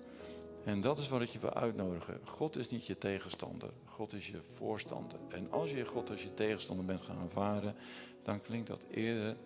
En 0.64 0.80
dat 0.80 0.98
is 0.98 1.08
wat 1.08 1.20
ik 1.20 1.28
je 1.28 1.38
wil 1.38 1.54
uitnodigen. 1.54 2.20
God 2.24 2.56
is 2.56 2.68
niet 2.68 2.86
je 2.86 2.98
tegenstander, 2.98 3.70
God 3.84 4.12
is 4.12 4.26
je 4.26 4.40
voorstander. 4.54 5.18
En 5.28 5.50
als 5.50 5.70
je 5.70 5.84
God 5.84 6.10
als 6.10 6.22
je 6.22 6.34
tegenstander 6.34 6.84
bent 6.84 7.00
gaan 7.00 7.18
aanvaarden, 7.18 7.74
dan 8.22 8.42
klinkt 8.42 8.66
dat 8.66 8.86
eerder 8.90 9.36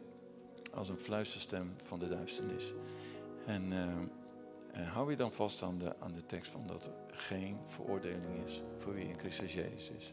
als 0.75 0.89
een 0.89 0.99
fluisterstem 0.99 1.75
van 1.83 1.99
de 1.99 2.09
duisternis. 2.09 2.73
En... 3.47 3.73
Uh, 3.73 3.97
en 4.77 4.83
eh, 4.83 4.93
hou 4.93 5.11
je 5.11 5.17
dan 5.17 5.33
vast 5.33 5.63
aan 5.63 5.79
de, 5.79 6.01
aan 6.01 6.13
de 6.13 6.27
tekst 6.27 6.53
van 6.53 6.67
dat 6.67 6.87
er 6.87 6.93
geen 7.07 7.59
veroordeling 7.65 8.45
is 8.47 8.63
voor 8.79 8.95
wie 8.95 9.09
in 9.09 9.19
Christus 9.19 9.53
Jezus 9.53 9.91
is. 9.91 10.13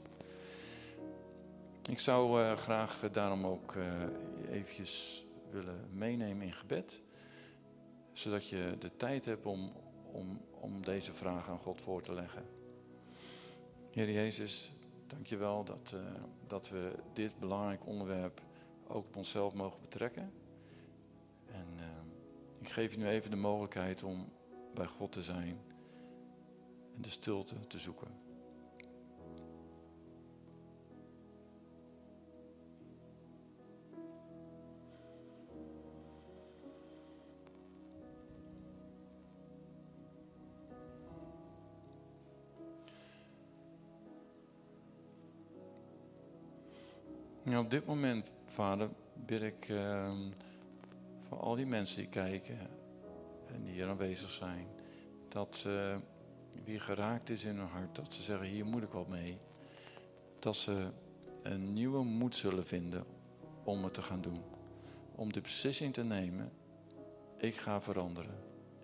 Ik 1.90 2.00
zou 2.00 2.42
uh, 2.42 2.54
graag 2.54 3.00
daarom 3.12 3.46
ook 3.46 3.76
uh, 3.76 4.04
eventjes 4.50 5.26
willen 5.50 5.88
meenemen 5.92 6.46
in 6.46 6.54
gebed. 6.54 7.02
Zodat 8.12 8.48
je 8.48 8.76
de 8.80 8.98
tijd 8.98 9.26
hebt 9.26 9.46
om, 9.46 9.74
om, 10.12 10.42
om 10.52 10.82
deze 10.82 11.14
vraag 11.14 11.50
aan 11.50 11.60
God 11.60 11.82
voor 11.82 12.02
te 12.02 12.14
leggen. 12.14 12.46
Heer 13.92 14.12
Jezus, 14.12 14.72
dank 15.08 15.28
je 15.28 15.38
wel 15.38 15.64
dat, 15.64 15.94
dat 16.48 16.70
we 16.70 16.96
dit 17.14 17.40
belangrijk 17.40 17.86
onderwerp 17.86 18.42
ook 18.88 19.06
op 19.06 19.16
onszelf 19.16 19.54
mogen 19.54 19.82
betrekken. 19.82 20.34
En 21.48 21.68
ik 22.60 22.70
geef 22.70 22.92
je 22.92 22.98
nu 22.98 23.08
even 23.08 23.30
de 23.30 23.36
mogelijkheid 23.36 24.04
om 24.04 24.32
bij 24.74 24.88
God 24.88 25.12
te 25.12 25.24
zijn 25.24 25.60
en 26.96 27.02
de 27.02 27.10
stilte 27.10 27.68
te 27.68 27.80
zoeken. 27.80 28.24
Nou, 47.44 47.66
op 47.66 47.72
dit 47.72 47.86
moment, 47.86 48.32
vader, 48.46 48.90
bid 49.14 49.42
ik 49.42 49.70
uh, 49.70 50.12
voor 51.28 51.40
al 51.40 51.56
die 51.56 51.66
mensen 51.66 51.98
die 51.98 52.08
kijken 52.08 52.58
en 53.54 53.64
die 53.64 53.74
hier 53.74 53.90
aanwezig 53.90 54.30
zijn, 54.30 54.68
dat 55.28 55.66
wie 56.64 56.80
geraakt 56.80 57.30
is 57.30 57.44
in 57.44 57.58
hun 57.58 57.68
hart, 57.68 57.96
dat 57.96 58.14
ze 58.14 58.22
zeggen, 58.22 58.48
hier 58.48 58.66
moet 58.66 58.84
ik 58.84 58.92
wat 58.92 59.08
mee. 59.08 59.38
Dat 60.40 60.56
ze 60.56 60.92
een 61.44 61.74
nieuwe 61.74 62.04
moed 62.04 62.36
zullen 62.36 62.68
vinden 62.68 63.06
om 63.64 63.84
het 63.84 63.94
te 63.94 64.02
gaan 64.02 64.22
doen. 64.22 64.42
Om 65.16 65.34
de 65.34 65.42
beslissing 65.42 65.94
te 65.94 66.04
nemen, 66.04 66.52
ik 67.38 67.56
ga 67.56 67.82
veranderen. 67.82 68.36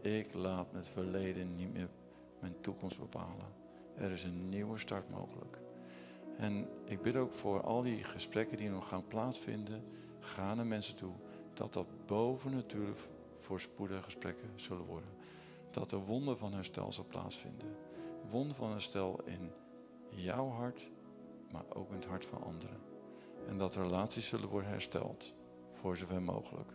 Ik 0.01 0.33
laat 0.33 0.73
het 0.73 0.87
verleden 0.87 1.55
niet 1.55 1.73
meer 1.73 1.89
mijn 2.39 2.61
toekomst 2.61 2.99
bepalen. 2.99 3.45
Er 3.95 4.11
is 4.11 4.23
een 4.23 4.49
nieuwe 4.49 4.77
start 4.77 5.09
mogelijk. 5.09 5.57
En 6.37 6.67
ik 6.85 7.01
bid 7.01 7.15
ook 7.15 7.33
voor 7.33 7.61
al 7.61 7.81
die 7.81 8.03
gesprekken 8.03 8.57
die 8.57 8.69
nog 8.69 8.87
gaan 8.87 9.07
plaatsvinden, 9.07 9.83
ga 10.19 10.53
naar 10.53 10.65
mensen 10.65 10.95
toe, 10.95 11.13
dat 11.53 11.73
dat 11.73 11.87
boven 12.05 12.51
natuurlijk 12.51 12.99
voorspoedige 13.39 14.03
gesprekken 14.03 14.49
zullen 14.55 14.85
worden. 14.85 15.09
Dat 15.71 15.91
er 15.91 16.05
wonder 16.05 16.37
van 16.37 16.53
herstel 16.53 16.91
zal 16.91 17.05
plaatsvinden. 17.07 17.75
Wonder 18.29 18.55
van 18.55 18.71
herstel 18.71 19.21
in 19.25 19.51
jouw 20.09 20.47
hart, 20.49 20.89
maar 21.51 21.65
ook 21.73 21.89
in 21.89 21.95
het 21.95 22.05
hart 22.05 22.25
van 22.25 22.43
anderen. 22.43 22.77
En 23.47 23.57
dat 23.57 23.75
relaties 23.75 24.27
zullen 24.27 24.49
worden 24.49 24.69
hersteld, 24.69 25.33
voor 25.71 25.97
zover 25.97 26.21
mogelijk. 26.21 26.71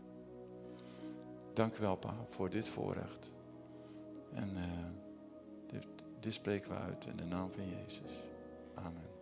Dank 1.53 1.77
u 1.77 1.81
wel, 1.81 1.96
Pa, 1.96 2.14
voor 2.31 2.50
dit 2.50 2.68
voorrecht. 2.68 3.31
En 4.33 4.57
uh, 4.57 4.62
dit, 5.66 5.87
dit 6.20 6.35
spreken 6.35 6.70
we 6.70 6.77
uit 6.77 7.07
in 7.07 7.16
de 7.16 7.24
naam 7.24 7.53
van 7.53 7.68
Jezus. 7.68 8.11
Amen. 8.74 9.13